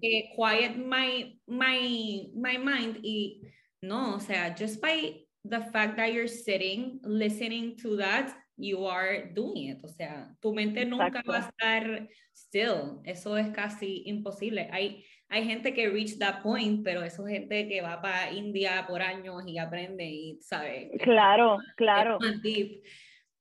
que 0.01 0.31
quiet 0.35 0.77
my, 0.77 1.41
my, 1.47 2.33
my 2.35 2.59
mind 2.59 2.99
y 3.03 3.43
no, 3.83 4.17
o 4.17 4.21
sea, 4.21 4.55
just 4.59 4.81
by 4.81 5.27
the 5.45 5.61
fact 5.73 5.97
that 5.97 6.13
you're 6.13 6.29
sitting, 6.29 6.99
listening 7.05 7.77
to 7.77 7.97
that, 7.97 8.35
you 8.59 8.87
are 8.87 9.31
doing 9.33 9.71
it. 9.71 9.85
O 9.85 9.89
sea, 9.89 10.35
tu 10.41 10.53
mente 10.53 10.85
nunca 10.85 11.23
va 11.23 11.37
a 11.37 11.49
estar 11.49 12.09
still. 12.35 13.01
Eso 13.05 13.37
es 13.37 13.49
casi 13.51 14.03
imposible. 14.07 14.69
Hay, 14.73 15.05
hay 15.29 15.45
gente 15.45 15.73
que 15.73 15.89
reach 15.89 16.19
that 16.19 16.43
point, 16.43 16.85
pero 16.85 17.03
eso 17.03 17.27
es 17.27 17.33
gente 17.33 17.69
que 17.69 17.81
va 17.81 18.03
para 18.03 18.33
India 18.33 18.85
por 18.87 19.01
años 19.01 19.45
y 19.47 19.59
aprende 19.59 20.05
y 20.05 20.39
sabe. 20.41 20.91
Claro, 21.01 21.59
claro. 21.77 22.19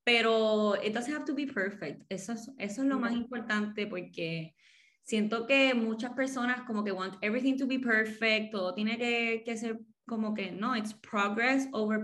Pero 0.04 0.74
it 0.82 0.94
doesn't 0.94 1.14
have 1.14 1.26
to 1.26 1.34
be 1.34 1.46
perfect. 1.46 2.02
Eso 2.08 2.32
es, 2.32 2.50
eso 2.58 2.82
es 2.82 2.88
lo 2.88 2.98
más 2.98 3.12
importante 3.12 3.86
porque 3.86 4.54
siento 5.02 5.46
que 5.46 5.74
muchas 5.74 6.12
personas 6.12 6.62
como 6.62 6.82
que 6.82 6.92
want 6.92 7.16
everything 7.20 7.58
to 7.58 7.66
be 7.66 7.78
perfect, 7.78 8.52
todo 8.52 8.72
tiene 8.72 8.96
que, 8.96 9.42
que 9.44 9.56
ser 9.56 9.78
como 10.06 10.32
que 10.32 10.50
no, 10.50 10.74
it's 10.74 10.94
progress 10.94 11.68
over 11.72 11.98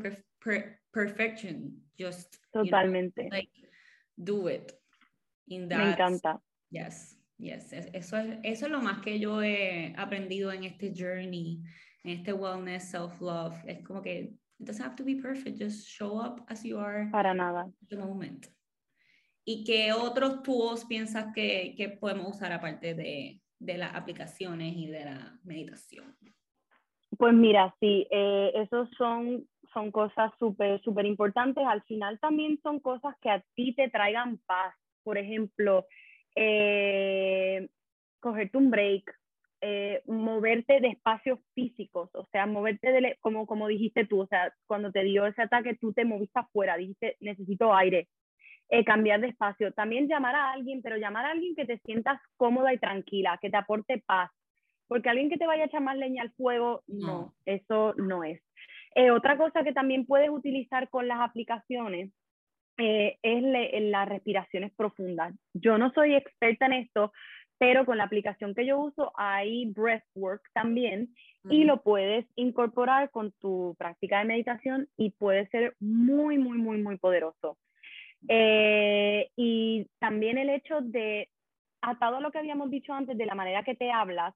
perfection. 0.92 1.83
Just 1.98 2.38
totalmente. 2.52 3.28
like 3.30 3.50
do 4.22 4.48
it. 4.48 4.72
In 5.48 5.68
that, 5.68 5.78
Me 5.78 5.92
encanta. 5.92 6.40
Yes, 6.70 7.16
yes. 7.38 7.72
Eso 7.72 8.16
es, 8.16 8.38
eso 8.42 8.66
es 8.66 8.72
lo 8.72 8.80
más 8.80 9.00
que 9.02 9.18
yo 9.18 9.42
he 9.42 9.94
aprendido 9.96 10.50
en 10.50 10.64
este 10.64 10.92
journey, 10.94 11.62
en 12.02 12.18
este 12.18 12.32
wellness, 12.32 12.90
self-love. 12.90 13.54
Es 13.66 13.84
como 13.84 14.02
que 14.02 14.34
it 14.58 14.66
doesn't 14.66 14.84
have 14.84 14.96
to 14.96 15.04
be 15.04 15.16
perfect, 15.16 15.58
just 15.58 15.86
show 15.86 16.18
up 16.18 16.44
as 16.48 16.64
you 16.64 16.78
are. 16.78 17.10
Para 17.10 17.34
nada. 17.34 17.70
the 17.88 17.96
moment. 17.96 18.46
¿Y 19.46 19.62
qué 19.64 19.92
otros 19.92 20.42
tools 20.42 20.86
piensas 20.86 21.26
que, 21.34 21.74
que 21.76 21.90
podemos 21.90 22.34
usar 22.34 22.52
aparte 22.52 22.94
de, 22.94 23.42
de 23.58 23.78
las 23.78 23.94
aplicaciones 23.94 24.74
y 24.74 24.86
de 24.86 25.04
la 25.04 25.38
meditación? 25.44 26.16
Pues 27.18 27.34
mira, 27.34 27.74
sí, 27.78 28.06
eh, 28.10 28.52
esos 28.54 28.88
son 28.96 29.46
son 29.74 29.90
cosas 29.90 30.32
súper, 30.38 30.80
súper 30.80 31.04
importantes. 31.04 31.66
Al 31.66 31.82
final 31.82 32.18
también 32.20 32.58
son 32.62 32.80
cosas 32.80 33.14
que 33.20 33.28
a 33.28 33.44
ti 33.54 33.74
te 33.74 33.90
traigan 33.90 34.38
paz. 34.46 34.74
Por 35.02 35.18
ejemplo, 35.18 35.84
eh, 36.34 37.68
cogerte 38.20 38.56
un 38.56 38.70
break, 38.70 39.14
eh, 39.60 40.02
moverte 40.06 40.80
de 40.80 40.88
espacios 40.88 41.38
físicos, 41.54 42.10
o 42.14 42.26
sea, 42.32 42.46
moverte 42.46 42.90
de, 42.92 43.16
como, 43.20 43.46
como 43.46 43.68
dijiste 43.68 44.06
tú, 44.06 44.22
o 44.22 44.26
sea, 44.26 44.52
cuando 44.66 44.92
te 44.92 45.02
dio 45.04 45.26
ese 45.26 45.42
ataque, 45.42 45.74
tú 45.74 45.92
te 45.92 46.04
moviste 46.04 46.38
afuera, 46.38 46.76
dijiste, 46.76 47.16
necesito 47.20 47.74
aire, 47.74 48.08
eh, 48.70 48.84
cambiar 48.84 49.20
de 49.20 49.28
espacio. 49.28 49.72
También 49.72 50.08
llamar 50.08 50.34
a 50.34 50.52
alguien, 50.52 50.80
pero 50.82 50.96
llamar 50.96 51.26
a 51.26 51.30
alguien 51.32 51.54
que 51.54 51.66
te 51.66 51.78
sientas 51.78 52.20
cómoda 52.36 52.72
y 52.72 52.78
tranquila, 52.78 53.38
que 53.40 53.50
te 53.50 53.56
aporte 53.56 54.02
paz. 54.06 54.30
Porque 54.86 55.08
alguien 55.08 55.30
que 55.30 55.38
te 55.38 55.46
vaya 55.46 55.64
a 55.64 55.66
echar 55.66 55.80
más 55.82 55.96
leña 55.96 56.22
al 56.22 56.32
fuego, 56.32 56.82
no, 56.86 57.34
eso 57.46 57.94
no 57.96 58.22
es. 58.22 58.42
Eh, 58.94 59.10
otra 59.10 59.36
cosa 59.36 59.64
que 59.64 59.72
también 59.72 60.06
puedes 60.06 60.30
utilizar 60.30 60.88
con 60.88 61.08
las 61.08 61.20
aplicaciones 61.20 62.10
eh, 62.78 63.18
es 63.22 63.42
las 63.84 64.08
respiraciones 64.08 64.72
profundas. 64.76 65.34
Yo 65.52 65.78
no 65.78 65.92
soy 65.92 66.14
experta 66.14 66.66
en 66.66 66.74
esto, 66.74 67.12
pero 67.58 67.84
con 67.86 67.98
la 67.98 68.04
aplicación 68.04 68.54
que 68.54 68.66
yo 68.66 68.78
uso 68.78 69.12
hay 69.16 69.66
breathwork 69.66 70.42
también 70.52 71.14
y 71.48 71.64
lo 71.64 71.82
puedes 71.82 72.26
incorporar 72.36 73.10
con 73.10 73.32
tu 73.32 73.74
práctica 73.78 74.18
de 74.18 74.24
meditación 74.24 74.88
y 74.96 75.10
puede 75.10 75.46
ser 75.48 75.76
muy, 75.78 76.38
muy, 76.38 76.58
muy, 76.58 76.82
muy 76.82 76.96
poderoso. 76.96 77.58
Eh, 78.28 79.28
y 79.36 79.86
también 79.98 80.38
el 80.38 80.48
hecho 80.48 80.80
de, 80.80 81.28
atado 81.82 82.16
a 82.16 82.20
lo 82.20 82.30
que 82.32 82.38
habíamos 82.38 82.70
dicho 82.70 82.92
antes, 82.92 83.16
de 83.16 83.26
la 83.26 83.34
manera 83.34 83.62
que 83.62 83.74
te 83.74 83.90
hablas, 83.90 84.34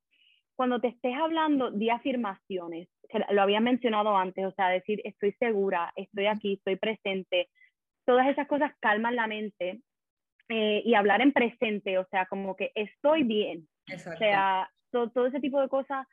cuando 0.59 0.81
te 0.81 0.89
estés 0.89 1.15
hablando 1.15 1.71
de 1.71 1.93
afirmaciones, 1.93 2.89
lo 3.31 3.43
había 3.43 3.61
mencionado 3.61 4.17
antes, 4.17 4.45
o 4.45 4.51
sea, 4.51 4.71
decir 4.71 5.01
estoy 5.05 5.31
segura, 5.39 5.93
estoy 5.95 6.27
aquí, 6.27 6.55
estoy 6.55 6.75
presente, 6.75 7.49
todas 8.05 8.27
esas 8.27 8.49
cosas 8.49 8.73
calman 8.81 9.15
la 9.15 9.29
mente 9.29 9.83
eh, 10.49 10.83
y 10.85 10.95
hablar 10.95 11.21
en 11.21 11.33
presente, 11.33 11.97
o 11.97 12.07
sea, 12.11 12.27
como 12.27 12.57
que 12.57 12.73
estoy 12.75 13.23
bien. 13.23 13.69
Exacto. 13.87 14.17
O 14.17 14.19
sea, 14.19 14.69
todo, 14.91 15.27
ese 15.27 15.39
tipo 15.39 15.61
de 15.61 15.69
cosas 15.69 16.09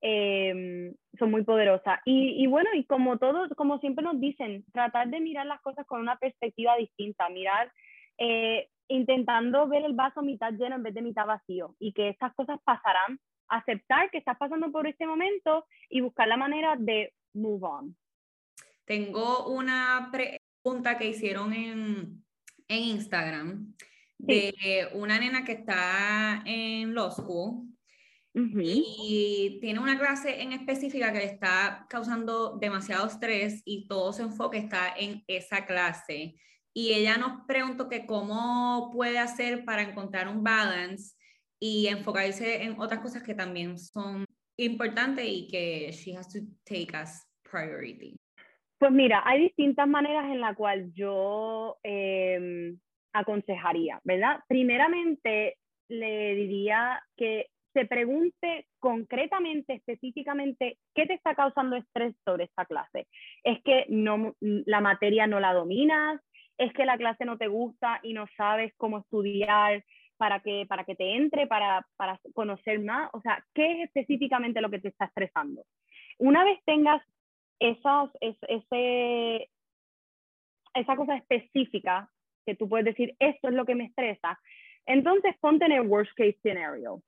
em, 0.00 0.94
son 1.18 1.32
muy 1.32 1.42
poderosas. 1.42 1.98
Y, 2.04 2.44
y, 2.44 2.46
bueno, 2.46 2.70
y 2.74 2.84
como 2.84 3.18
todos, 3.18 3.50
como 3.56 3.80
siempre 3.80 4.04
nos 4.04 4.20
dicen, 4.20 4.64
tratar 4.72 5.08
de 5.08 5.18
mirar 5.18 5.46
las 5.46 5.60
cosas 5.62 5.84
con 5.84 6.00
una 6.00 6.14
perspectiva 6.16 6.76
distinta, 6.76 7.28
mirar, 7.28 7.72
eh, 8.18 8.68
intentando 8.86 9.66
ver 9.66 9.84
el 9.84 9.94
vaso 9.94 10.22
mitad 10.22 10.52
lleno 10.52 10.76
en 10.76 10.84
vez 10.84 10.94
de 10.94 11.02
mitad 11.02 11.26
vacío 11.26 11.74
y 11.80 11.92
que 11.92 12.08
estas 12.08 12.32
cosas 12.34 12.60
pasarán, 12.64 13.18
aceptar 13.50 14.10
que 14.10 14.18
estás 14.18 14.38
pasando 14.38 14.70
por 14.72 14.86
este 14.86 15.06
momento 15.06 15.66
y 15.88 16.00
buscar 16.00 16.28
la 16.28 16.36
manera 16.36 16.76
de 16.78 17.12
move 17.34 17.66
on. 17.66 17.96
Tengo 18.84 19.48
una 19.48 20.10
pregunta 20.10 20.96
que 20.96 21.08
hicieron 21.08 21.52
en, 21.52 22.24
en 22.68 22.78
Instagram 22.78 23.74
de 24.18 24.88
una 24.94 25.18
nena 25.18 25.44
que 25.44 25.52
está 25.52 26.42
en 26.44 26.94
law 26.94 27.10
school 27.10 27.66
y 28.32 29.58
tiene 29.60 29.80
una 29.80 29.98
clase 29.98 30.40
en 30.42 30.52
específica 30.52 31.12
que 31.12 31.18
le 31.18 31.24
está 31.24 31.86
causando 31.88 32.56
demasiado 32.58 33.06
estrés 33.06 33.62
y 33.64 33.88
todo 33.88 34.12
su 34.12 34.22
enfoque 34.22 34.58
está 34.58 34.94
en 34.96 35.24
esa 35.26 35.66
clase. 35.66 36.36
Y 36.72 36.92
ella 36.92 37.16
nos 37.16 37.44
preguntó 37.46 37.88
que 37.88 38.06
cómo 38.06 38.90
puede 38.92 39.18
hacer 39.18 39.64
para 39.64 39.82
encontrar 39.82 40.28
un 40.28 40.44
balance 40.44 41.16
y 41.60 41.86
enfocarse 41.88 42.64
en 42.64 42.80
otras 42.80 43.00
cosas 43.00 43.22
que 43.22 43.34
también 43.34 43.78
son 43.78 44.24
importantes 44.56 45.24
y 45.26 45.46
que 45.46 45.92
she 45.92 46.16
has 46.16 46.28
to 46.32 46.40
take 46.64 46.96
as 46.96 47.26
priority. 47.42 48.16
Pues 48.78 48.92
mira, 48.92 49.22
hay 49.26 49.42
distintas 49.42 49.86
maneras 49.86 50.24
en 50.24 50.40
las 50.40 50.56
cuales 50.56 50.90
yo 50.94 51.78
em, 51.82 52.78
aconsejaría, 53.12 54.00
¿verdad? 54.04 54.40
Primeramente, 54.48 55.58
le 55.88 56.34
diría 56.34 57.02
que 57.16 57.48
se 57.74 57.84
pregunte 57.84 58.66
concretamente, 58.78 59.74
específicamente, 59.74 60.78
qué 60.94 61.06
te 61.06 61.14
está 61.14 61.34
causando 61.34 61.76
estrés 61.76 62.14
sobre 62.24 62.44
esta 62.44 62.64
clase. 62.64 63.06
Es 63.44 63.62
que 63.62 63.84
no, 63.88 64.34
la 64.40 64.80
materia 64.80 65.26
no 65.26 65.40
la 65.40 65.52
dominas, 65.52 66.20
es 66.58 66.72
que 66.72 66.84
la 66.84 66.96
clase 66.96 67.24
no 67.24 67.38
te 67.38 67.48
gusta 67.48 68.00
y 68.02 68.12
no 68.12 68.26
sabes 68.36 68.72
cómo 68.76 68.98
estudiar 68.98 69.84
para 70.20 70.40
que, 70.40 70.66
para 70.68 70.84
que 70.84 70.94
te 70.94 71.16
entre, 71.16 71.46
para, 71.46 71.86
para 71.96 72.20
conocer 72.34 72.78
más. 72.80 73.08
O 73.14 73.22
sea, 73.22 73.42
¿qué 73.54 73.72
es 73.72 73.84
específicamente 73.86 74.60
lo 74.60 74.68
que 74.68 74.78
te 74.78 74.88
está 74.88 75.06
estresando? 75.06 75.64
Una 76.18 76.44
vez 76.44 76.60
tengas 76.66 77.02
esas, 77.58 78.10
ese, 78.20 79.48
esa 80.74 80.96
cosa 80.96 81.16
específica 81.16 82.10
que 82.44 82.54
tú 82.54 82.68
puedes 82.68 82.84
decir, 82.84 83.16
esto 83.18 83.48
es 83.48 83.54
lo 83.54 83.64
que 83.64 83.74
me 83.74 83.86
estresa, 83.86 84.38
entonces 84.84 85.34
ponte 85.40 85.64
en 85.64 85.72
el 85.72 85.86
worst 85.86 86.12
case 86.14 86.38
scenario. 86.42 87.02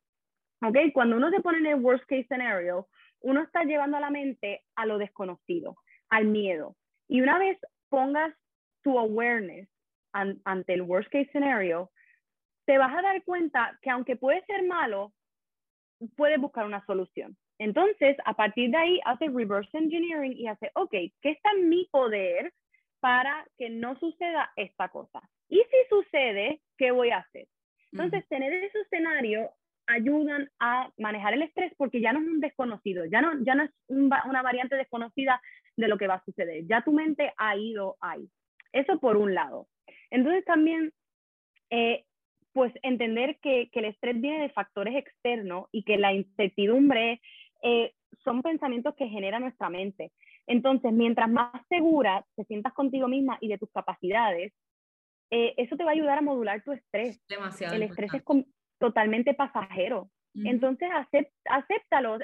¿Ok? 0.63 0.79
Cuando 0.95 1.17
uno 1.17 1.29
se 1.29 1.41
pone 1.41 1.59
en 1.59 1.67
el 1.67 1.81
worst 1.85 2.07
case 2.07 2.25
scenario, 2.29 2.89
uno 3.21 3.43
está 3.43 3.65
llevando 3.65 3.99
a 3.99 4.01
la 4.01 4.11
mente 4.11 4.63
a 4.75 4.87
lo 4.87 4.97
desconocido, 4.97 5.77
al 6.09 6.25
miedo. 6.25 6.77
Y 7.09 7.21
una 7.21 7.39
vez 7.39 7.59
pongas 7.91 8.35
tu 8.83 8.99
awareness 8.99 9.69
ante 10.15 10.73
el 10.73 10.81
worst 10.81 11.11
case 11.11 11.29
scenario, 11.31 11.91
te 12.65 12.79
vas 12.79 12.95
a 12.97 13.03
dar 13.03 13.23
cuenta 13.25 13.79
que 13.83 13.91
aunque 13.91 14.17
puede 14.17 14.45
ser 14.47 14.63
malo, 14.65 15.13
puedes 16.17 16.41
buscar 16.41 16.67
una 16.67 16.85
solución. 16.87 17.37
Entonces, 17.59 18.17
a 18.25 18.35
partir 18.35 18.71
de 18.71 18.77
ahí, 18.77 19.01
hace 19.05 19.29
reverse 19.29 19.77
engineering 19.77 20.35
y 20.37 20.49
hace, 20.49 20.71
ok, 20.75 20.91
¿qué 20.91 21.31
está 21.31 21.51
en 21.57 21.69
mi 21.69 21.87
poder 21.91 22.53
para 23.01 23.47
que 23.57 23.71
no 23.71 23.97
suceda 23.99 24.51
esta 24.57 24.89
cosa? 24.89 25.21
Y 25.49 25.59
si 25.59 25.89
sucede, 25.89 26.61
¿qué 26.77 26.91
voy 26.91 27.11
a 27.11 27.19
hacer? 27.19 27.47
Entonces, 27.93 28.27
tener 28.29 28.53
ese 28.53 28.81
escenario 28.81 29.51
ayudan 29.87 30.51
a 30.59 30.91
manejar 30.97 31.35
el 31.35 31.43
estrés 31.43 31.73
porque 31.77 32.01
ya 32.01 32.13
no 32.13 32.21
es 32.21 32.27
un 32.27 32.41
desconocido, 32.41 33.05
ya 33.05 33.21
no, 33.21 33.43
ya 33.45 33.55
no 33.55 33.65
es 33.65 33.71
una 33.89 34.43
variante 34.43 34.77
desconocida 34.77 35.41
de 35.77 35.89
lo 35.89 35.99
que 35.99 36.07
va 36.07 36.15
a 36.15 36.25
suceder, 36.25 36.67
ya 36.67 36.83
tu 36.83 36.93
mente 36.93 37.33
ha 37.37 37.57
ido 37.57 37.97
ahí. 38.01 38.29
Eso 38.73 38.99
por 38.99 39.17
un 39.17 39.35
lado. 39.35 39.69
Entonces 40.11 40.45
también, 40.45 40.93
eh, 41.71 42.05
pues 42.53 42.73
entender 42.83 43.39
que, 43.41 43.71
que, 43.71 43.81
el 43.81 43.87
estrés 43.87 44.21
viene 44.21 44.43
de 44.43 44.51
factores 44.51 44.97
externos 44.97 45.67
y 45.73 45.85
que 45.85 45.97
la 45.97 46.13
incertidumbre 46.13 47.21
eh, 47.63 47.95
son 48.25 48.43
pensamientos 48.43 48.95
que 48.97 49.09
genera 49.09 49.41
nuestra 49.41 49.71
mente. 49.71 50.13
Entonces, 50.47 50.93
mientras 50.93 51.31
más 51.31 51.53
segura 51.69 52.25
te 52.37 52.45
sientas 52.45 52.73
contigo 52.73 53.09
misma 53.09 53.39
y 53.41 53.49
de 53.49 53.59
tus 53.59 53.71
capacidades, 53.71 54.53
eh, 55.31 55.55
eso 55.57 55.77
te 55.77 55.85
va 55.85 55.91
a 55.91 55.95
ayudar 55.95 56.19
a 56.19 56.23
modular 56.23 56.63
tu 56.63 56.73
estrés. 56.73 57.21
Demasiado. 57.29 57.75
El 57.75 57.85
estrés 57.85 58.13
es 58.15 58.23
totalmente 58.79 59.35
pasajero. 59.35 60.11
Entonces, 60.35 60.89
acept, 60.91 61.31
acéptalo, 61.45 62.19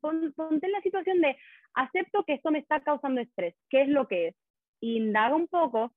ponte 0.00 0.66
en 0.66 0.72
la 0.72 0.80
situación 0.82 1.20
de, 1.20 1.36
acepto 1.74 2.24
que 2.24 2.34
esto 2.34 2.52
me 2.52 2.60
está 2.60 2.80
causando 2.80 3.20
estrés, 3.20 3.56
¿qué 3.68 3.82
es 3.82 3.88
lo 3.88 4.06
que 4.06 4.28
es? 4.28 4.36
Indaga 4.80 5.34
un 5.34 5.48
poco 5.48 5.92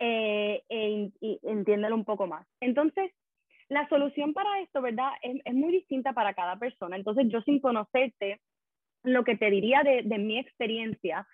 eh, 0.00 0.62
e, 0.68 1.10
y 1.20 1.38
entiéndelo 1.42 1.94
un 1.94 2.04
poco 2.04 2.26
más. 2.26 2.46
Entonces, 2.60 3.12
la 3.68 3.88
solución 3.88 4.32
para 4.32 4.60
esto, 4.60 4.82
¿verdad? 4.82 5.10
Es, 5.22 5.40
es, 5.44 5.54
muy 5.54 5.70
distinta 5.70 6.12
para 6.12 6.34
cada 6.34 6.58
persona. 6.58 6.96
Entonces, 6.96 7.26
yo 7.28 7.40
sin 7.42 7.60
conocerte, 7.60 8.40
lo 9.04 9.22
que 9.24 9.36
te 9.36 9.50
diría 9.50 9.82
de, 9.82 10.02
de 10.02 10.18
mi 10.18 10.38
experiencia 10.38 11.26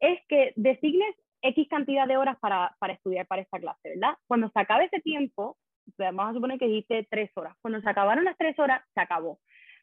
es 0.00 0.20
que 0.28 0.52
designes 0.56 1.14
X 1.42 1.68
cantidad 1.68 2.06
de 2.06 2.16
horas 2.16 2.36
para, 2.40 2.76
para, 2.78 2.92
estudiar 2.94 3.26
para 3.26 3.42
esta 3.42 3.58
clase, 3.58 3.90
¿verdad? 3.90 4.16
Cuando 4.26 4.50
se 4.50 4.60
acabe 4.60 4.86
ese 4.86 5.00
tiempo, 5.00 5.56
vamos 5.96 6.30
a 6.30 6.34
suponer 6.34 6.58
que 6.58 6.66
dijiste 6.66 7.06
tres 7.10 7.30
horas. 7.36 7.56
Cuando 7.62 7.80
se 7.80 7.88
acabaron 7.88 8.24
las 8.24 8.36
tres 8.36 8.58
horas, 8.58 8.82
se 8.94 9.00
acabó. 9.00 9.38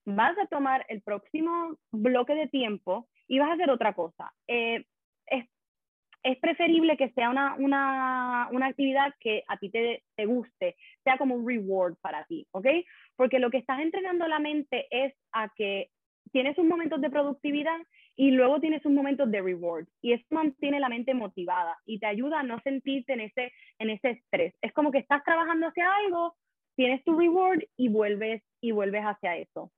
Vas 0.06 0.38
a 0.38 0.48
tomar 0.48 0.86
el 0.89 1.02
próximo 1.02 1.78
bloque 1.91 2.36
de 2.36 2.48
tiempo 2.48 3.08
y 3.28 3.39
vas 3.39 3.50
a 3.50 3.54
hacer 3.54 3.71
otra 3.71 3.93
cosa. 3.93 4.34
Eh, 4.48 4.86
es, 6.26 6.40
preferible 6.40 6.98
que 6.98 7.10
sea 7.12 7.30
una, 7.30 7.56
una, 7.56 8.50
una 8.52 8.68
actividad 8.68 9.14
que 9.20 9.44
a 9.48 9.58
ti 9.58 9.70
te, 9.70 10.04
te, 10.16 10.26
guste, 10.26 10.76
sea 11.04 11.18
como 11.18 11.36
un 11.36 11.48
reward 11.48 11.96
para 12.02 12.26
ti, 12.26 12.48
¿ok? 12.52 12.68
Porque 13.16 13.40
lo 13.40 13.50
que 13.50 13.58
estás 13.58 13.80
entrenando 13.80 14.28
la 14.28 14.40
mente 14.40 14.88
es 14.90 15.14
a 15.32 15.50
que 15.56 15.90
tienes 16.32 16.58
un 16.58 16.68
momento 16.68 16.98
de 16.98 17.10
productividad 17.10 17.78
y 18.16 18.32
luego 18.32 18.60
tienes 18.60 18.86
un 18.86 18.96
momento 18.96 19.26
de 19.26 19.42
reward 19.42 19.88
y 20.02 20.14
eso 20.14 20.26
mantiene 20.30 20.80
la 20.80 20.90
mente 20.90 21.14
motivada 21.14 21.78
y 21.86 22.00
te 22.00 22.08
ayuda 22.08 22.40
a 22.40 22.44
no 22.44 22.60
sentirte 22.62 23.14
en 23.14 23.22
ese, 23.22 23.52
en 23.80 23.90
ese 23.90 24.12
estrés. 24.12 24.54
Es 24.62 24.74
como 24.74 24.92
que 24.92 25.00
estás 25.00 25.24
trabajando 25.24 25.68
hacia 25.68 25.86
algo, 26.06 26.36
tienes 26.76 27.04
tu 27.04 27.18
reward 27.18 27.64
y 27.78 27.90
vuelves 27.90 28.42
y 28.62 28.72
vuelves 28.72 29.04
hacia 29.04 29.38
eso. 29.38 29.72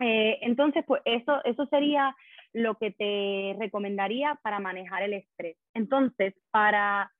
Eh, 0.00 0.38
entonces, 0.42 0.84
pues 0.86 1.02
eso, 1.04 1.44
eso 1.44 1.66
sería 1.66 2.14
lo 2.54 2.76
que 2.76 2.92
te 2.92 3.56
recomendaría 3.58 4.38
para 4.42 4.60
manejar 4.60 5.02
el 5.02 5.12
estrés. 5.14 5.56
Entonces, 5.74 6.34
para, 6.50 7.12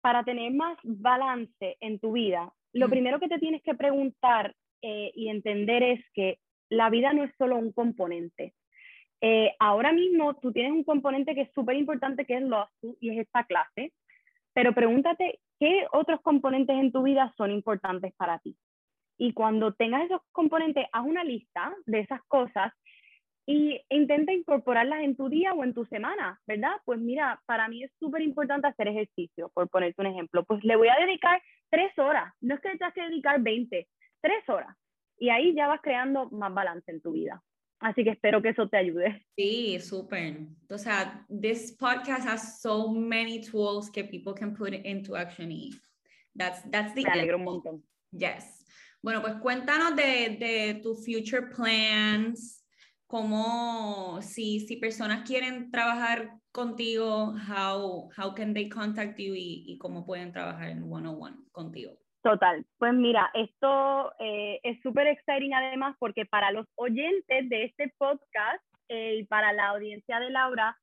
para 0.00 0.24
tener 0.24 0.52
más 0.52 0.76
balance 0.82 1.76
en 1.80 2.00
tu 2.00 2.12
vida, 2.12 2.52
lo 2.72 2.88
primero 2.88 3.20
que 3.20 3.28
te 3.28 3.38
tienes 3.38 3.62
que 3.62 3.74
preguntar 3.74 4.56
eh, 4.82 5.12
y 5.14 5.28
entender 5.28 5.82
es 5.82 6.00
que 6.14 6.38
la 6.70 6.90
vida 6.90 7.12
no 7.12 7.22
es 7.22 7.32
solo 7.36 7.56
un 7.56 7.72
componente. 7.72 8.54
Eh, 9.20 9.54
ahora 9.58 9.92
mismo 9.92 10.34
tú 10.36 10.52
tienes 10.52 10.72
un 10.72 10.84
componente 10.84 11.34
que 11.34 11.42
es 11.42 11.52
súper 11.52 11.76
importante, 11.76 12.24
que 12.24 12.36
es 12.36 12.42
lo 12.42 12.68
y 13.00 13.10
es 13.10 13.18
esta 13.18 13.44
clase, 13.44 13.92
pero 14.54 14.74
pregúntate 14.74 15.40
qué 15.60 15.86
otros 15.92 16.20
componentes 16.22 16.76
en 16.76 16.90
tu 16.90 17.02
vida 17.02 17.32
son 17.36 17.50
importantes 17.50 18.12
para 18.16 18.38
ti. 18.38 18.56
Y 19.18 19.32
cuando 19.32 19.72
tengas 19.74 20.04
esos 20.06 20.22
componentes, 20.32 20.86
haz 20.92 21.04
una 21.04 21.22
lista 21.22 21.74
de 21.86 22.00
esas 22.00 22.22
cosas 22.24 22.72
y 23.46 23.80
intenta 23.90 24.32
incorporarlas 24.32 25.02
en 25.02 25.16
tu 25.16 25.28
día 25.28 25.52
o 25.52 25.64
en 25.64 25.74
tu 25.74 25.84
semana, 25.86 26.40
¿verdad? 26.46 26.72
Pues 26.84 26.98
mira, 26.98 27.42
para 27.46 27.68
mí 27.68 27.82
es 27.84 27.92
súper 27.98 28.22
importante 28.22 28.68
hacer 28.68 28.88
ejercicio, 28.88 29.50
por 29.54 29.68
ponerte 29.68 30.00
un 30.00 30.08
ejemplo. 30.08 30.44
Pues 30.44 30.64
le 30.64 30.76
voy 30.76 30.88
a 30.88 31.04
dedicar 31.04 31.42
tres 31.70 31.96
horas, 31.98 32.32
no 32.40 32.54
es 32.54 32.60
que 32.60 32.70
te 32.70 32.78
tengas 32.78 32.94
que 32.94 33.02
dedicar 33.02 33.40
20, 33.40 33.88
tres 34.22 34.48
horas. 34.48 34.74
Y 35.18 35.28
ahí 35.28 35.54
ya 35.54 35.68
vas 35.68 35.80
creando 35.82 36.30
más 36.30 36.52
balance 36.52 36.90
en 36.90 37.00
tu 37.00 37.12
vida. 37.12 37.42
Así 37.80 38.02
que 38.02 38.10
espero 38.10 38.40
que 38.40 38.48
eso 38.48 38.68
te 38.68 38.78
ayude. 38.78 39.26
Sí, 39.36 39.78
súper. 39.78 40.38
O 40.70 40.78
sea, 40.78 41.26
this 41.28 41.76
podcast 41.76 42.26
has 42.26 42.62
so 42.62 42.90
many 42.90 43.42
tools 43.42 43.90
que 43.90 44.04
people 44.04 44.32
can 44.32 44.54
put 44.54 44.72
into 44.72 45.14
action 45.14 45.52
y 45.52 45.70
that's, 46.34 46.62
that's 46.70 46.94
the 46.94 47.02
Me 47.02 47.10
alegro 47.10 47.36
un 47.36 47.44
montón. 47.44 47.84
Yes. 48.10 48.64
Bueno, 49.02 49.20
pues 49.20 49.34
cuéntanos 49.34 49.94
de, 49.96 50.36
de 50.38 50.80
tus 50.82 51.04
future 51.04 51.48
plans, 51.54 52.63
como 53.06 54.20
si, 54.22 54.60
si 54.60 54.76
personas 54.76 55.28
quieren 55.28 55.70
trabajar 55.70 56.30
contigo, 56.52 57.34
how, 57.48 58.08
how 58.16 58.34
can 58.34 58.54
they 58.54 58.68
contact 58.68 59.18
you 59.18 59.34
y, 59.34 59.64
y 59.66 59.78
cómo 59.78 60.04
pueden 60.04 60.32
trabajar 60.32 60.68
en 60.70 60.90
one-on-one 60.90 61.36
contigo. 61.52 61.92
Total, 62.22 62.64
pues 62.78 62.94
mira, 62.94 63.30
esto 63.34 64.12
eh, 64.18 64.58
es 64.62 64.80
súper 64.82 65.06
exciting 65.08 65.52
además 65.54 65.94
porque 65.98 66.24
para 66.24 66.50
los 66.50 66.66
oyentes 66.76 67.48
de 67.48 67.64
este 67.64 67.92
podcast 67.98 68.62
eh, 68.88 69.16
y 69.20 69.24
para 69.24 69.52
la 69.52 69.68
audiencia 69.68 70.18
de 70.20 70.30
Laura, 70.30 70.76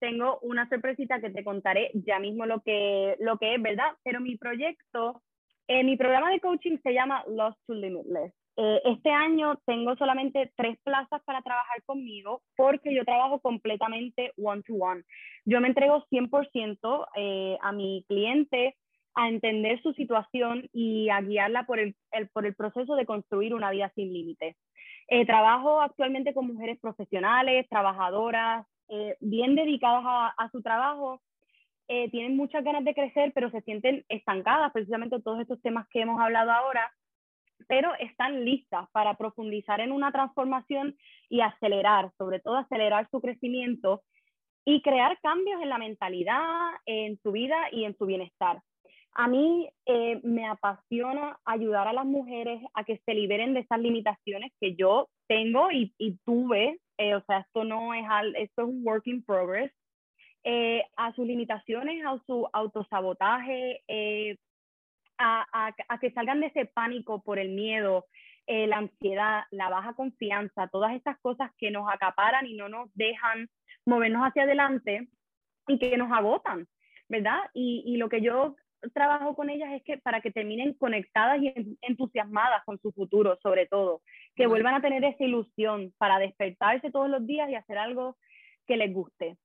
tengo 0.00 0.38
una 0.42 0.68
sorpresita 0.68 1.20
que 1.20 1.30
te 1.30 1.44
contaré 1.44 1.90
ya 1.94 2.18
mismo 2.18 2.46
lo 2.46 2.60
que, 2.62 3.16
lo 3.20 3.38
que 3.38 3.54
es, 3.54 3.62
¿verdad? 3.62 3.92
Pero 4.04 4.20
mi 4.20 4.36
proyecto 4.36 5.22
Eh, 5.70 5.84
mi 5.84 5.98
programa 5.98 6.30
de 6.30 6.40
coaching 6.40 6.78
se 6.82 6.94
llama 6.94 7.22
Lost 7.28 7.58
to 7.66 7.74
Limitless. 7.74 8.32
Eh, 8.60 8.82
este 8.86 9.12
año 9.12 9.54
tengo 9.66 9.94
solamente 9.94 10.52
tres 10.56 10.76
plazas 10.82 11.22
para 11.22 11.42
trabajar 11.42 11.80
conmigo 11.84 12.42
porque 12.56 12.92
yo 12.92 13.04
trabajo 13.04 13.38
completamente 13.38 14.32
one-to-one. 14.36 15.04
Yo 15.44 15.60
me 15.60 15.68
entrego 15.68 16.04
100% 16.10 17.06
eh, 17.14 17.56
a 17.62 17.70
mi 17.70 18.04
cliente 18.08 18.74
a 19.14 19.28
entender 19.28 19.80
su 19.80 19.92
situación 19.92 20.68
y 20.72 21.08
a 21.08 21.20
guiarla 21.20 21.66
por 21.66 21.78
el, 21.78 21.94
por 22.32 22.46
el 22.46 22.56
proceso 22.56 22.96
de 22.96 23.06
construir 23.06 23.54
una 23.54 23.70
vida 23.70 23.92
sin 23.94 24.12
límites. 24.12 24.56
Eh, 25.06 25.24
trabajo 25.24 25.80
actualmente 25.80 26.34
con 26.34 26.48
mujeres 26.48 26.80
profesionales, 26.80 27.68
trabajadoras, 27.70 28.66
bien 29.20 29.54
dedicadas 29.54 30.02
a, 30.04 30.28
a 30.28 30.50
su 30.50 30.62
trabajo, 30.62 31.20
tienen 31.86 32.36
muchas 32.36 32.64
ganas 32.64 32.84
de 32.84 32.94
crecer, 32.94 33.32
pero 33.34 33.50
se 33.50 33.60
sienten 33.60 34.04
estancadas, 34.08 34.72
precisamente 34.72 35.20
todos 35.20 35.40
estos 35.40 35.60
temas 35.60 35.86
que 35.88 36.00
hemos 36.00 36.18
hablado 36.20 36.52
ahora, 36.52 36.90
pero 37.66 37.94
están 37.98 38.44
listas 38.44 38.88
para 38.92 39.14
profundizar 39.14 39.80
en 39.80 39.92
una 39.92 40.12
transformación 40.12 40.96
y 41.28 41.40
acelerar, 41.40 42.12
sobre 42.16 42.40
todo 42.40 42.56
acelerar 42.56 43.08
su 43.10 43.20
crecimiento 43.20 44.02
y 44.64 44.82
crear 44.82 45.18
cambios 45.20 45.62
en 45.62 45.70
la 45.70 45.78
mentalidad, 45.78 46.70
en 46.86 47.18
su 47.22 47.32
vida 47.32 47.56
y 47.72 47.84
en 47.84 47.96
su 47.96 48.06
bienestar. 48.06 48.60
A 49.14 49.26
mí 49.26 49.68
eh, 49.86 50.20
me 50.22 50.46
apasiona 50.46 51.38
ayudar 51.44 51.88
a 51.88 51.92
las 51.92 52.04
mujeres 52.04 52.62
a 52.74 52.84
que 52.84 53.00
se 53.04 53.14
liberen 53.14 53.54
de 53.54 53.60
esas 53.60 53.80
limitaciones 53.80 54.52
que 54.60 54.76
yo 54.76 55.08
tengo 55.26 55.70
y, 55.72 55.92
tuve, 56.24 56.78
eh, 56.98 57.14
o 57.14 57.22
sea, 57.22 57.40
esto 57.40 57.64
no 57.64 57.94
es, 57.94 58.04
esto 58.36 58.62
es 58.62 58.68
un 58.68 58.86
work 58.86 59.06
in 59.06 59.24
progress, 59.24 59.72
eh, 60.44 60.84
a 60.96 61.12
sus 61.14 61.26
limitaciones, 61.26 62.04
a 62.06 62.16
su 62.26 62.46
autosabotaje, 62.52 63.82
a, 65.18 65.74
que 66.00 66.10
salgan 66.12 66.40
de 66.40 66.46
ese 66.46 66.66
pánico 66.66 67.22
por 67.22 67.38
el 67.38 67.50
miedo, 67.50 68.06
eh, 68.46 68.66
la 68.66 68.78
ansiedad, 68.78 69.42
la 69.50 69.68
baja 69.68 69.94
confianza, 69.94 70.68
todas 70.68 70.94
estas 70.94 71.18
cosas 71.20 71.50
que 71.58 71.70
nos 71.70 71.90
acaparan 71.92 72.46
y 72.46 72.54
no 72.54 72.68
nos 72.68 72.92
dejan 72.94 73.48
movernos 73.84 74.22
hacia 74.22 74.44
adelante 74.44 75.08
y 75.66 75.78
que 75.78 75.96
nos 75.96 76.10
agotan, 76.12 76.66
¿verdad? 77.08 77.38
Y, 77.52 77.96
lo 77.96 78.08
que 78.08 78.22
yo 78.22 78.56
trabajo 78.94 79.34
con 79.34 79.50
ellas 79.50 79.72
es 79.72 79.82
que 79.82 79.98
para 79.98 80.20
que 80.20 80.30
terminen 80.30 80.72
conectadas 80.74 81.40
y 81.42 81.52
entusiasmadas 81.82 82.64
con 82.64 82.78
su 82.80 82.92
futuro, 82.92 83.38
sobre 83.42 83.66
todo, 83.66 84.02
que 84.36 84.46
vuelvan 84.46 84.74
a 84.74 84.80
tener 84.80 85.04
esa 85.04 85.24
ilusión 85.24 85.92
para 85.98 86.18
despertarse 86.18 86.90
todos 86.90 87.10
los 87.10 87.26
días 87.26 87.50
y 87.50 87.54
hacer 87.54 87.76
algo 87.76 88.16
que 88.66 88.76
les 88.76 88.92
guste. 88.92 89.36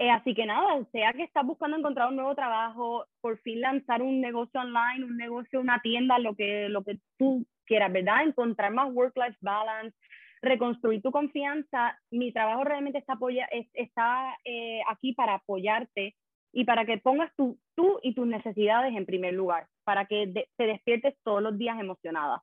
Eh, 0.00 0.08
así 0.08 0.32
que 0.32 0.46
nada, 0.46 0.82
sea 0.92 1.12
que 1.12 1.24
estás 1.24 1.44
buscando 1.44 1.76
encontrar 1.76 2.08
un 2.08 2.16
nuevo 2.16 2.34
trabajo, 2.34 3.04
por 3.20 3.36
fin 3.40 3.60
lanzar 3.60 4.00
un 4.00 4.22
negocio 4.22 4.58
online, 4.58 5.04
un 5.04 5.18
negocio, 5.18 5.60
una 5.60 5.78
tienda, 5.82 6.18
lo 6.18 6.34
que, 6.34 6.70
lo 6.70 6.82
que 6.82 7.00
tú 7.18 7.44
quieras, 7.66 7.92
¿verdad? 7.92 8.22
Encontrar 8.24 8.72
más 8.72 8.90
work-life 8.90 9.36
balance, 9.42 9.94
reconstruir 10.40 11.02
tu 11.02 11.12
confianza. 11.12 12.00
Mi 12.10 12.32
trabajo 12.32 12.64
realmente 12.64 12.96
está, 12.96 13.12
apoya, 13.12 13.46
está 13.74 14.38
eh, 14.46 14.80
aquí 14.88 15.12
para 15.12 15.34
apoyarte 15.34 16.16
y 16.50 16.64
para 16.64 16.86
que 16.86 16.96
pongas 16.96 17.30
tú 17.36 17.58
y 18.02 18.14
tus 18.14 18.26
necesidades 18.26 18.96
en 18.96 19.04
primer 19.04 19.34
lugar, 19.34 19.66
para 19.84 20.06
que 20.06 20.32
te 20.56 20.66
despiertes 20.66 21.14
todos 21.22 21.42
los 21.42 21.58
días 21.58 21.78
emocionada. 21.78 22.42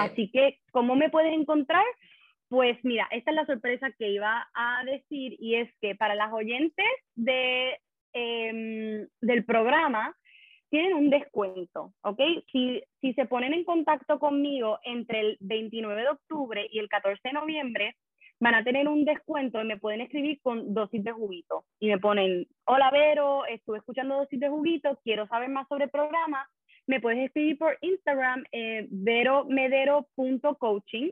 Así 0.00 0.32
que, 0.32 0.58
¿cómo 0.72 0.96
me 0.96 1.10
puedes 1.10 1.32
encontrar? 1.32 1.84
Pues 2.48 2.78
mira, 2.84 3.08
esta 3.10 3.32
es 3.32 3.34
la 3.34 3.46
sorpresa 3.46 3.90
que 3.98 4.08
iba 4.08 4.48
a 4.54 4.84
decir 4.84 5.34
y 5.40 5.56
es 5.56 5.68
que 5.80 5.96
para 5.96 6.14
las 6.14 6.32
oyentes 6.32 6.86
de, 7.16 7.76
em, 8.12 9.08
del 9.20 9.44
programa 9.44 10.16
tienen 10.70 10.94
un 10.94 11.10
descuento, 11.10 11.92
¿ok? 12.02 12.20
Si, 12.52 12.80
si 13.00 13.14
se 13.14 13.26
ponen 13.26 13.52
en 13.52 13.64
contacto 13.64 14.20
conmigo 14.20 14.78
entre 14.84 15.20
el 15.20 15.36
29 15.40 16.02
de 16.02 16.08
octubre 16.08 16.68
y 16.70 16.78
el 16.78 16.88
14 16.88 17.20
de 17.24 17.32
noviembre, 17.32 17.96
van 18.38 18.54
a 18.54 18.62
tener 18.62 18.86
un 18.88 19.04
descuento 19.04 19.60
y 19.60 19.64
me 19.64 19.78
pueden 19.78 20.02
escribir 20.02 20.40
con 20.42 20.72
dosis 20.74 21.02
de 21.02 21.10
juguito. 21.12 21.64
Y 21.80 21.88
me 21.88 21.98
ponen, 21.98 22.46
hola 22.64 22.90
Vero, 22.90 23.46
estuve 23.46 23.78
escuchando 23.78 24.16
dosis 24.16 24.38
de 24.38 24.48
juguito, 24.48 25.00
quiero 25.02 25.26
saber 25.26 25.48
más 25.48 25.66
sobre 25.68 25.84
el 25.84 25.90
programa. 25.90 26.48
Me 26.86 27.00
puedes 27.00 27.26
escribir 27.26 27.58
por 27.58 27.76
Instagram, 27.80 28.44
eh, 28.52 28.86
veromedero.coaching 28.90 31.10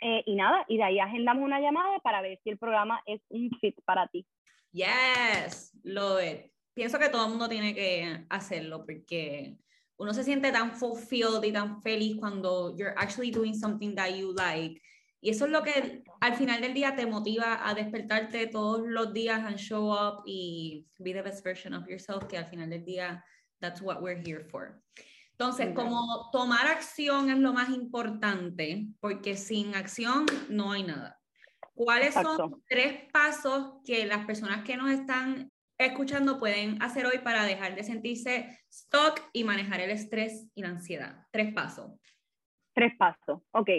eh, 0.00 0.22
y 0.26 0.34
nada, 0.36 0.64
y 0.68 0.76
de 0.76 0.84
ahí 0.84 0.98
agendamos 0.98 1.44
una 1.44 1.60
llamada 1.60 1.98
para 2.00 2.22
ver 2.22 2.38
si 2.42 2.50
el 2.50 2.58
programa 2.58 3.02
es 3.06 3.20
un 3.28 3.50
fit 3.60 3.76
para 3.84 4.06
ti. 4.08 4.26
Yes, 4.72 5.72
love 5.82 6.22
it. 6.22 6.52
Pienso 6.74 6.98
que 6.98 7.08
todo 7.08 7.24
el 7.24 7.30
mundo 7.30 7.48
tiene 7.48 7.74
que 7.74 8.24
hacerlo 8.28 8.84
porque 8.84 9.56
uno 9.96 10.14
se 10.14 10.22
siente 10.22 10.52
tan 10.52 10.76
fulfilled 10.76 11.42
y 11.42 11.52
tan 11.52 11.82
feliz 11.82 12.16
cuando 12.20 12.76
you're 12.76 12.94
actually 12.96 13.30
doing 13.30 13.54
something 13.54 13.94
that 13.96 14.10
you 14.14 14.32
like. 14.34 14.80
Y 15.20 15.30
eso 15.30 15.46
es 15.46 15.50
lo 15.50 15.62
que 15.64 16.04
al 16.20 16.36
final 16.36 16.60
del 16.60 16.74
día 16.74 16.94
te 16.94 17.04
motiva 17.04 17.68
a 17.68 17.74
despertarte 17.74 18.46
todos 18.46 18.86
los 18.86 19.12
días 19.12 19.40
and 19.40 19.56
show 19.56 19.90
up 19.90 20.22
y 20.24 20.86
be 20.98 21.12
the 21.12 21.22
best 21.22 21.42
version 21.44 21.74
of 21.74 21.88
yourself, 21.88 22.28
que 22.28 22.38
al 22.38 22.46
final 22.46 22.70
del 22.70 22.84
día, 22.84 23.24
that's 23.60 23.82
what 23.82 24.00
we're 24.00 24.22
here 24.24 24.44
for. 24.44 24.80
Entonces, 25.40 25.72
como 25.72 26.30
tomar 26.32 26.66
acción 26.66 27.30
es 27.30 27.38
lo 27.38 27.52
más 27.52 27.70
importante, 27.70 28.88
porque 28.98 29.36
sin 29.36 29.76
acción 29.76 30.26
no 30.50 30.72
hay 30.72 30.82
nada. 30.82 31.16
¿Cuáles 31.74 32.14
son 32.14 32.60
tres 32.68 33.04
pasos 33.12 33.80
que 33.84 34.04
las 34.04 34.26
personas 34.26 34.64
que 34.64 34.76
nos 34.76 34.90
están 34.90 35.48
escuchando 35.78 36.40
pueden 36.40 36.82
hacer 36.82 37.06
hoy 37.06 37.18
para 37.22 37.44
dejar 37.44 37.76
de 37.76 37.84
sentirse 37.84 38.58
stuck 38.68 39.20
y 39.32 39.44
manejar 39.44 39.80
el 39.80 39.90
estrés 39.90 40.50
y 40.56 40.62
la 40.62 40.70
ansiedad? 40.70 41.24
Tres 41.30 41.54
pasos. 41.54 41.92
Tres 42.74 42.96
pasos, 42.98 43.40
ok. 43.52 43.70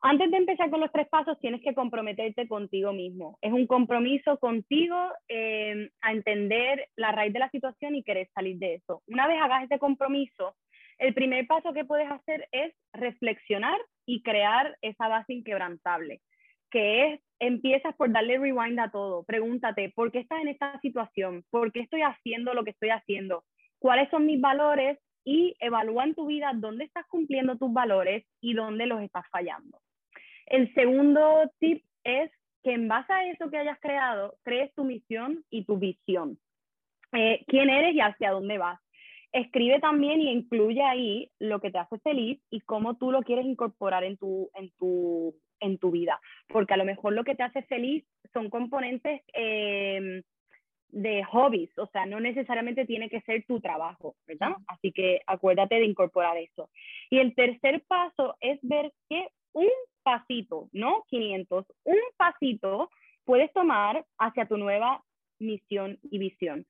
Antes 0.00 0.30
de 0.30 0.36
empezar 0.38 0.70
con 0.70 0.80
los 0.80 0.92
tres 0.92 1.08
pasos, 1.08 1.38
tienes 1.40 1.60
que 1.60 1.74
comprometerte 1.74 2.48
contigo 2.48 2.94
mismo. 2.94 3.36
Es 3.42 3.52
un 3.52 3.66
compromiso 3.66 4.38
contigo 4.38 4.96
eh, 5.28 5.90
a 6.00 6.12
entender 6.12 6.88
la 6.96 7.12
raíz 7.12 7.34
de 7.34 7.40
la 7.40 7.50
situación 7.50 7.94
y 7.94 8.04
querer 8.04 8.30
salir 8.32 8.56
de 8.58 8.76
eso. 8.76 9.02
Una 9.06 9.26
vez 9.26 9.38
hagas 9.42 9.64
ese 9.64 9.78
compromiso, 9.78 10.56
el 10.98 11.14
primer 11.14 11.46
paso 11.46 11.72
que 11.72 11.84
puedes 11.84 12.10
hacer 12.10 12.48
es 12.52 12.74
reflexionar 12.92 13.78
y 14.06 14.22
crear 14.22 14.76
esa 14.82 15.08
base 15.08 15.32
inquebrantable, 15.32 16.20
que 16.70 17.12
es, 17.12 17.20
empiezas 17.38 17.94
por 17.96 18.10
darle 18.10 18.38
rewind 18.38 18.80
a 18.80 18.90
todo. 18.90 19.24
Pregúntate, 19.24 19.90
¿por 19.94 20.10
qué 20.10 20.20
estás 20.20 20.40
en 20.42 20.48
esta 20.48 20.78
situación? 20.80 21.44
¿Por 21.50 21.72
qué 21.72 21.80
estoy 21.80 22.02
haciendo 22.02 22.52
lo 22.54 22.64
que 22.64 22.70
estoy 22.70 22.90
haciendo? 22.90 23.44
¿Cuáles 23.78 24.10
son 24.10 24.26
mis 24.26 24.40
valores? 24.40 24.98
Y 25.24 25.54
evalúa 25.60 26.04
en 26.04 26.14
tu 26.14 26.26
vida 26.26 26.52
dónde 26.54 26.84
estás 26.84 27.06
cumpliendo 27.06 27.58
tus 27.58 27.72
valores 27.72 28.24
y 28.40 28.54
dónde 28.54 28.86
los 28.86 29.02
estás 29.02 29.24
fallando. 29.30 29.78
El 30.46 30.72
segundo 30.74 31.50
tip 31.60 31.84
es 32.02 32.30
que 32.64 32.72
en 32.72 32.88
base 32.88 33.12
a 33.12 33.28
eso 33.30 33.50
que 33.50 33.58
hayas 33.58 33.78
creado, 33.80 34.36
crees 34.42 34.74
tu 34.74 34.84
misión 34.84 35.44
y 35.50 35.64
tu 35.64 35.78
visión. 35.78 36.38
Eh, 37.12 37.44
¿Quién 37.46 37.68
eres 37.70 37.94
y 37.94 38.00
hacia 38.00 38.30
dónde 38.30 38.58
vas? 38.58 38.80
Escribe 39.32 39.78
también 39.80 40.20
y 40.20 40.30
incluye 40.30 40.82
ahí 40.82 41.30
lo 41.38 41.60
que 41.60 41.70
te 41.70 41.78
hace 41.78 41.98
feliz 41.98 42.40
y 42.50 42.60
cómo 42.60 42.96
tú 42.96 43.12
lo 43.12 43.22
quieres 43.22 43.44
incorporar 43.44 44.04
en 44.04 44.16
tu, 44.16 44.50
en 44.54 44.70
tu, 44.78 45.34
en 45.60 45.78
tu 45.78 45.90
vida. 45.90 46.20
Porque 46.48 46.74
a 46.74 46.78
lo 46.78 46.84
mejor 46.84 47.12
lo 47.12 47.24
que 47.24 47.34
te 47.34 47.42
hace 47.42 47.62
feliz 47.62 48.04
son 48.32 48.48
componentes 48.48 49.22
em, 49.34 50.22
de 50.90 51.22
hobbies, 51.24 51.70
o 51.78 51.86
sea, 51.88 52.06
no 52.06 52.18
necesariamente 52.20 52.86
tiene 52.86 53.10
que 53.10 53.20
ser 53.22 53.44
tu 53.44 53.60
trabajo, 53.60 54.16
¿verdad? 54.26 54.52
Así 54.66 54.92
que 54.92 55.20
acuérdate 55.26 55.76
de 55.76 55.84
incorporar 55.84 56.36
eso. 56.38 56.70
Y 57.10 57.18
el 57.18 57.34
tercer 57.34 57.82
paso 57.86 58.36
es 58.40 58.58
ver 58.62 58.92
que 59.08 59.28
un 59.52 59.68
pasito, 60.02 60.68
no 60.72 61.04
500, 61.08 61.66
un 61.84 61.98
pasito 62.16 62.90
puedes 63.24 63.52
tomar 63.52 64.04
hacia 64.18 64.46
tu 64.46 64.56
nueva 64.56 65.02
misión 65.38 65.98
y 66.10 66.18
visión. 66.18 66.66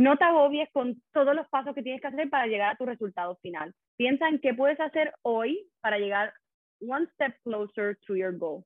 No 0.00 0.16
te 0.16 0.24
agobies 0.24 0.70
con 0.72 1.02
todos 1.12 1.36
los 1.36 1.46
pasos 1.48 1.74
que 1.74 1.82
tienes 1.82 2.00
que 2.00 2.06
hacer 2.06 2.30
para 2.30 2.46
llegar 2.46 2.72
a 2.72 2.76
tu 2.76 2.86
resultado 2.86 3.36
final. 3.42 3.74
Piensa 3.98 4.30
en 4.30 4.38
qué 4.38 4.54
puedes 4.54 4.80
hacer 4.80 5.12
hoy 5.20 5.68
para 5.82 5.98
llegar 5.98 6.32
one 6.80 7.06
step 7.12 7.36
closer 7.44 7.98
to 8.06 8.16
your 8.16 8.34
goal. 8.38 8.64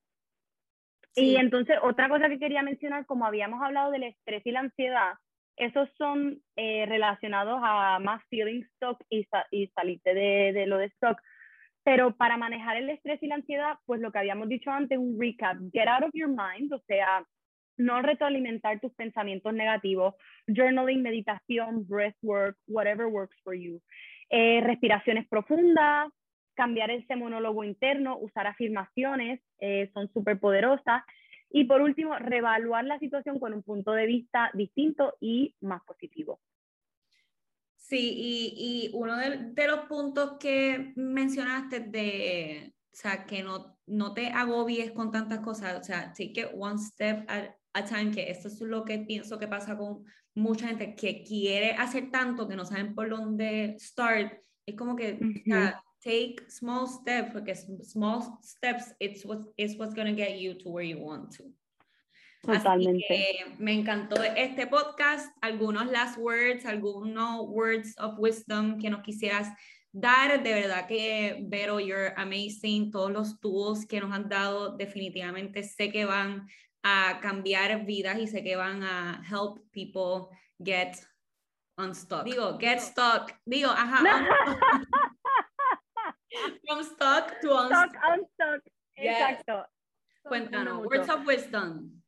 Y 1.16 1.34
entonces, 1.34 1.76
otra 1.82 2.08
cosa 2.08 2.28
que 2.28 2.38
quería 2.38 2.62
mencionar, 2.62 3.04
como 3.06 3.26
habíamos 3.26 3.60
hablado 3.60 3.90
del 3.90 4.04
estrés 4.04 4.46
y 4.46 4.52
la 4.52 4.60
ansiedad, 4.60 5.14
esos 5.56 5.88
son 5.98 6.40
eh, 6.54 6.86
relacionados 6.86 7.58
a 7.64 7.98
más 7.98 8.22
feeling 8.30 8.62
stock 8.74 9.02
y, 9.10 9.26
y 9.50 9.66
salirte 9.74 10.14
de, 10.14 10.52
de, 10.52 10.66
lo 10.68 10.78
de 10.78 10.86
stock. 10.86 11.20
Pero 11.82 12.16
para 12.16 12.36
manejar 12.36 12.76
el 12.76 12.90
estrés 12.90 13.20
y 13.24 13.26
la 13.26 13.34
ansiedad, 13.34 13.76
pues 13.86 14.00
lo 14.00 14.12
que 14.12 14.20
habíamos 14.20 14.48
dicho 14.48 14.70
antes, 14.70 14.98
un 14.98 15.18
recap, 15.20 15.56
get 15.72 15.88
out 15.88 16.04
of 16.04 16.10
your 16.14 16.28
mind, 16.28 16.72
o 16.72 16.78
sea, 16.86 17.26
no 17.76 18.02
retroalimentar 18.02 18.80
tus 18.80 18.92
pensamientos 18.94 19.52
negativos, 19.52 20.14
journaling, 20.46 21.02
meditación, 21.02 21.86
breathwork, 21.86 22.56
whatever 22.66 23.06
works 23.06 23.36
for 23.42 23.54
you. 23.54 23.80
Eh, 24.30 24.60
respiraciones 24.62 25.26
profundas, 25.28 26.10
cambiar 26.54 26.90
ese 26.90 27.16
monólogo 27.16 27.64
interno, 27.64 28.18
usar 28.18 28.46
afirmaciones, 28.46 29.40
eh, 29.58 29.90
son 29.92 30.12
súper 30.12 30.38
poderosas. 30.38 31.02
Y 31.50 31.64
por 31.64 31.82
último, 31.82 32.16
reevaluar 32.18 32.84
la 32.84 32.98
situación 32.98 33.38
con 33.38 33.54
un 33.54 33.62
punto 33.62 33.92
de 33.92 34.06
vista 34.06 34.50
distinto 34.54 35.14
y 35.20 35.54
más 35.60 35.82
positivo. 35.84 36.40
Sí, 37.76 38.14
y, 38.16 38.54
y 38.56 38.90
uno 38.94 39.16
de, 39.16 39.68
los 39.68 39.80
puntos 39.80 40.38
que 40.40 40.94
mencionaste 40.96 41.80
de, 41.80 42.72
o 42.92 42.96
sea, 42.96 43.26
que 43.26 43.42
no, 43.42 43.76
no 43.86 44.14
te 44.14 44.28
agobies 44.28 44.92
con 44.92 45.12
tantas 45.12 45.40
cosas, 45.40 45.80
o 45.80 45.84
sea, 45.84 46.12
take 46.12 46.40
it 46.40 46.48
one 46.54 46.78
step 46.78 47.24
at 47.28 47.54
a 47.74 47.84
time, 47.84 48.10
que 48.10 48.30
esto 48.30 48.48
es 48.48 48.60
lo 48.60 48.84
que 48.84 48.98
pienso 49.00 49.38
que 49.38 49.48
pasa 49.48 49.76
con 49.76 50.04
mucha 50.34 50.68
gente 50.68 50.94
que 50.94 51.22
quiere 51.22 51.72
hacer 51.72 52.10
tanto 52.10 52.48
que 52.48 52.56
no 52.56 52.64
saben 52.64 52.94
por 52.94 53.08
dónde 53.08 53.76
start, 53.78 54.32
es 54.66 54.74
como 54.76 54.96
que, 54.96 55.18
take 56.02 56.36
small 56.48 56.86
steps, 56.86 57.32
porque 57.32 57.54
small 57.54 58.38
steps 58.42 58.94
it's 59.00 59.24
what, 59.24 59.40
is 59.56 59.76
what's 59.78 59.94
going 59.94 60.06
to 60.06 60.14
get 60.14 60.38
you 60.38 60.54
to 60.54 60.68
where 60.68 60.86
you 60.86 60.98
want 60.98 61.34
to. 61.34 61.44
Totalmente. 62.42 63.04
Así 63.08 63.08
que 63.08 63.54
me 63.58 63.72
encantó 63.72 64.22
este 64.22 64.66
podcast, 64.66 65.34
algunos 65.40 65.90
last 65.90 66.18
words, 66.18 66.66
algunos 66.66 67.48
words 67.48 67.94
of 67.98 68.18
wisdom 68.18 68.78
que 68.78 68.90
nos 68.90 69.00
quisieras 69.00 69.48
dar. 69.92 70.42
De 70.42 70.52
verdad 70.52 70.86
que, 70.86 71.38
Vero, 71.48 71.80
you're 71.80 72.12
amazing. 72.18 72.90
Todos 72.90 73.10
los 73.10 73.40
tools 73.40 73.86
que 73.86 73.98
nos 73.98 74.12
han 74.12 74.28
dado 74.28 74.76
definitivamente 74.76 75.62
sé 75.62 75.90
que 75.90 76.04
van 76.04 76.46
a 76.84 77.18
cambiar 77.20 77.84
vidas 77.86 78.18
y 78.18 78.26
sé 78.26 78.44
que 78.44 78.56
van 78.56 78.82
a 78.82 79.22
help 79.28 79.58
people 79.72 80.28
get 80.62 80.96
unstuck. 81.78 82.24
Digo, 82.24 82.58
get 82.58 82.80
stuck. 82.80 83.32
Digo, 83.46 83.70
ajá. 83.70 84.00
From 86.66 86.82
stuck 86.84 87.40
to 87.40 87.56
unstuck. 87.56 87.90
Stuck, 87.90 88.02
unstuck. 88.12 88.62
Exacto. 88.96 89.66
Cuéntanos, 90.22 90.84
words 90.86 91.08
of 91.08 91.26
wisdom. 91.26 92.02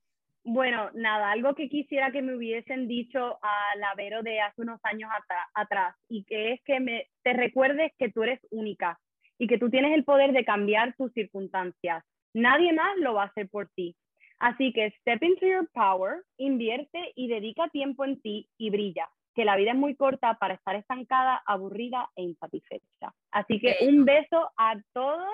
Bueno, 0.45 0.91
nada, 0.95 1.33
algo 1.33 1.55
que 1.55 1.69
quisiera 1.69 2.13
que 2.13 2.23
me 2.23 2.37
hubiesen 2.37 2.87
dicho 2.87 3.39
a 3.43 3.77
la 3.79 3.95
Vero 3.97 4.23
de 4.23 4.41
hace 4.41 4.63
unos 4.63 4.79
años 4.85 5.11
atrás 5.55 5.97
y 6.09 6.25
que 6.25 6.53
es 6.53 6.61
que 6.65 6.79
me, 6.79 7.11
te 7.25 7.33
recuerdes 7.33 7.93
que 7.99 8.13
tú 8.13 8.23
eres 8.23 8.39
única 8.51 9.01
y 9.39 9.49
que 9.49 9.59
tú 9.59 9.71
tienes 9.71 9.93
el 9.93 10.05
poder 10.05 10.33
de 10.33 10.45
cambiar 10.45 10.95
tus 10.97 11.13
circunstancias. 11.13 12.05
Nadie 12.33 12.73
más 12.73 12.97
lo 12.99 13.15
va 13.15 13.25
a 13.25 13.27
hacer 13.27 13.49
por 13.49 13.69
ti. 13.75 13.97
Así 14.39 14.73
que 14.73 14.91
step 15.01 15.23
into 15.23 15.47
your 15.47 15.69
power, 15.73 16.23
invierte 16.37 17.13
y 17.15 17.29
dedica 17.29 17.69
tiempo 17.69 18.05
en 18.05 18.21
ti 18.21 18.49
y 18.59 18.71
brilla, 18.71 19.09
que 19.35 19.45
la 19.45 19.57
vida 19.57 19.73
es 19.73 19.77
muy 19.77 19.95
corta 19.95 20.35
para 20.35 20.55
estar 20.55 20.77
estancada, 20.77 21.43
aburrida 21.47 22.11
e 22.17 22.23
insatisfecha. 22.23 23.15
Así 23.31 23.59
que 23.61 23.77
un 23.83 24.05
beso 24.05 24.51
a 24.57 24.77
todos 24.93 25.29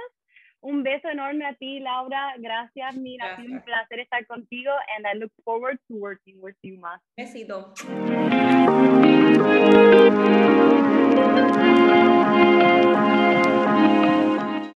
un 0.62 0.84
beso 0.84 1.08
enorme 1.08 1.44
a 1.44 1.54
ti, 1.54 1.80
Laura. 1.80 2.34
Gracias, 2.38 2.96
mira, 2.96 3.34
ha 3.34 3.36
sido 3.36 3.52
un 3.52 3.62
placer 3.62 3.98
estar 3.98 4.24
contigo 4.26 4.70
and 4.96 5.06
I 5.06 5.18
look 5.18 5.32
forward 5.44 5.78
to 5.88 5.94
working 5.96 6.40
with 6.40 6.54
you 6.62 6.78
más. 6.78 7.00
Besito. 7.16 7.74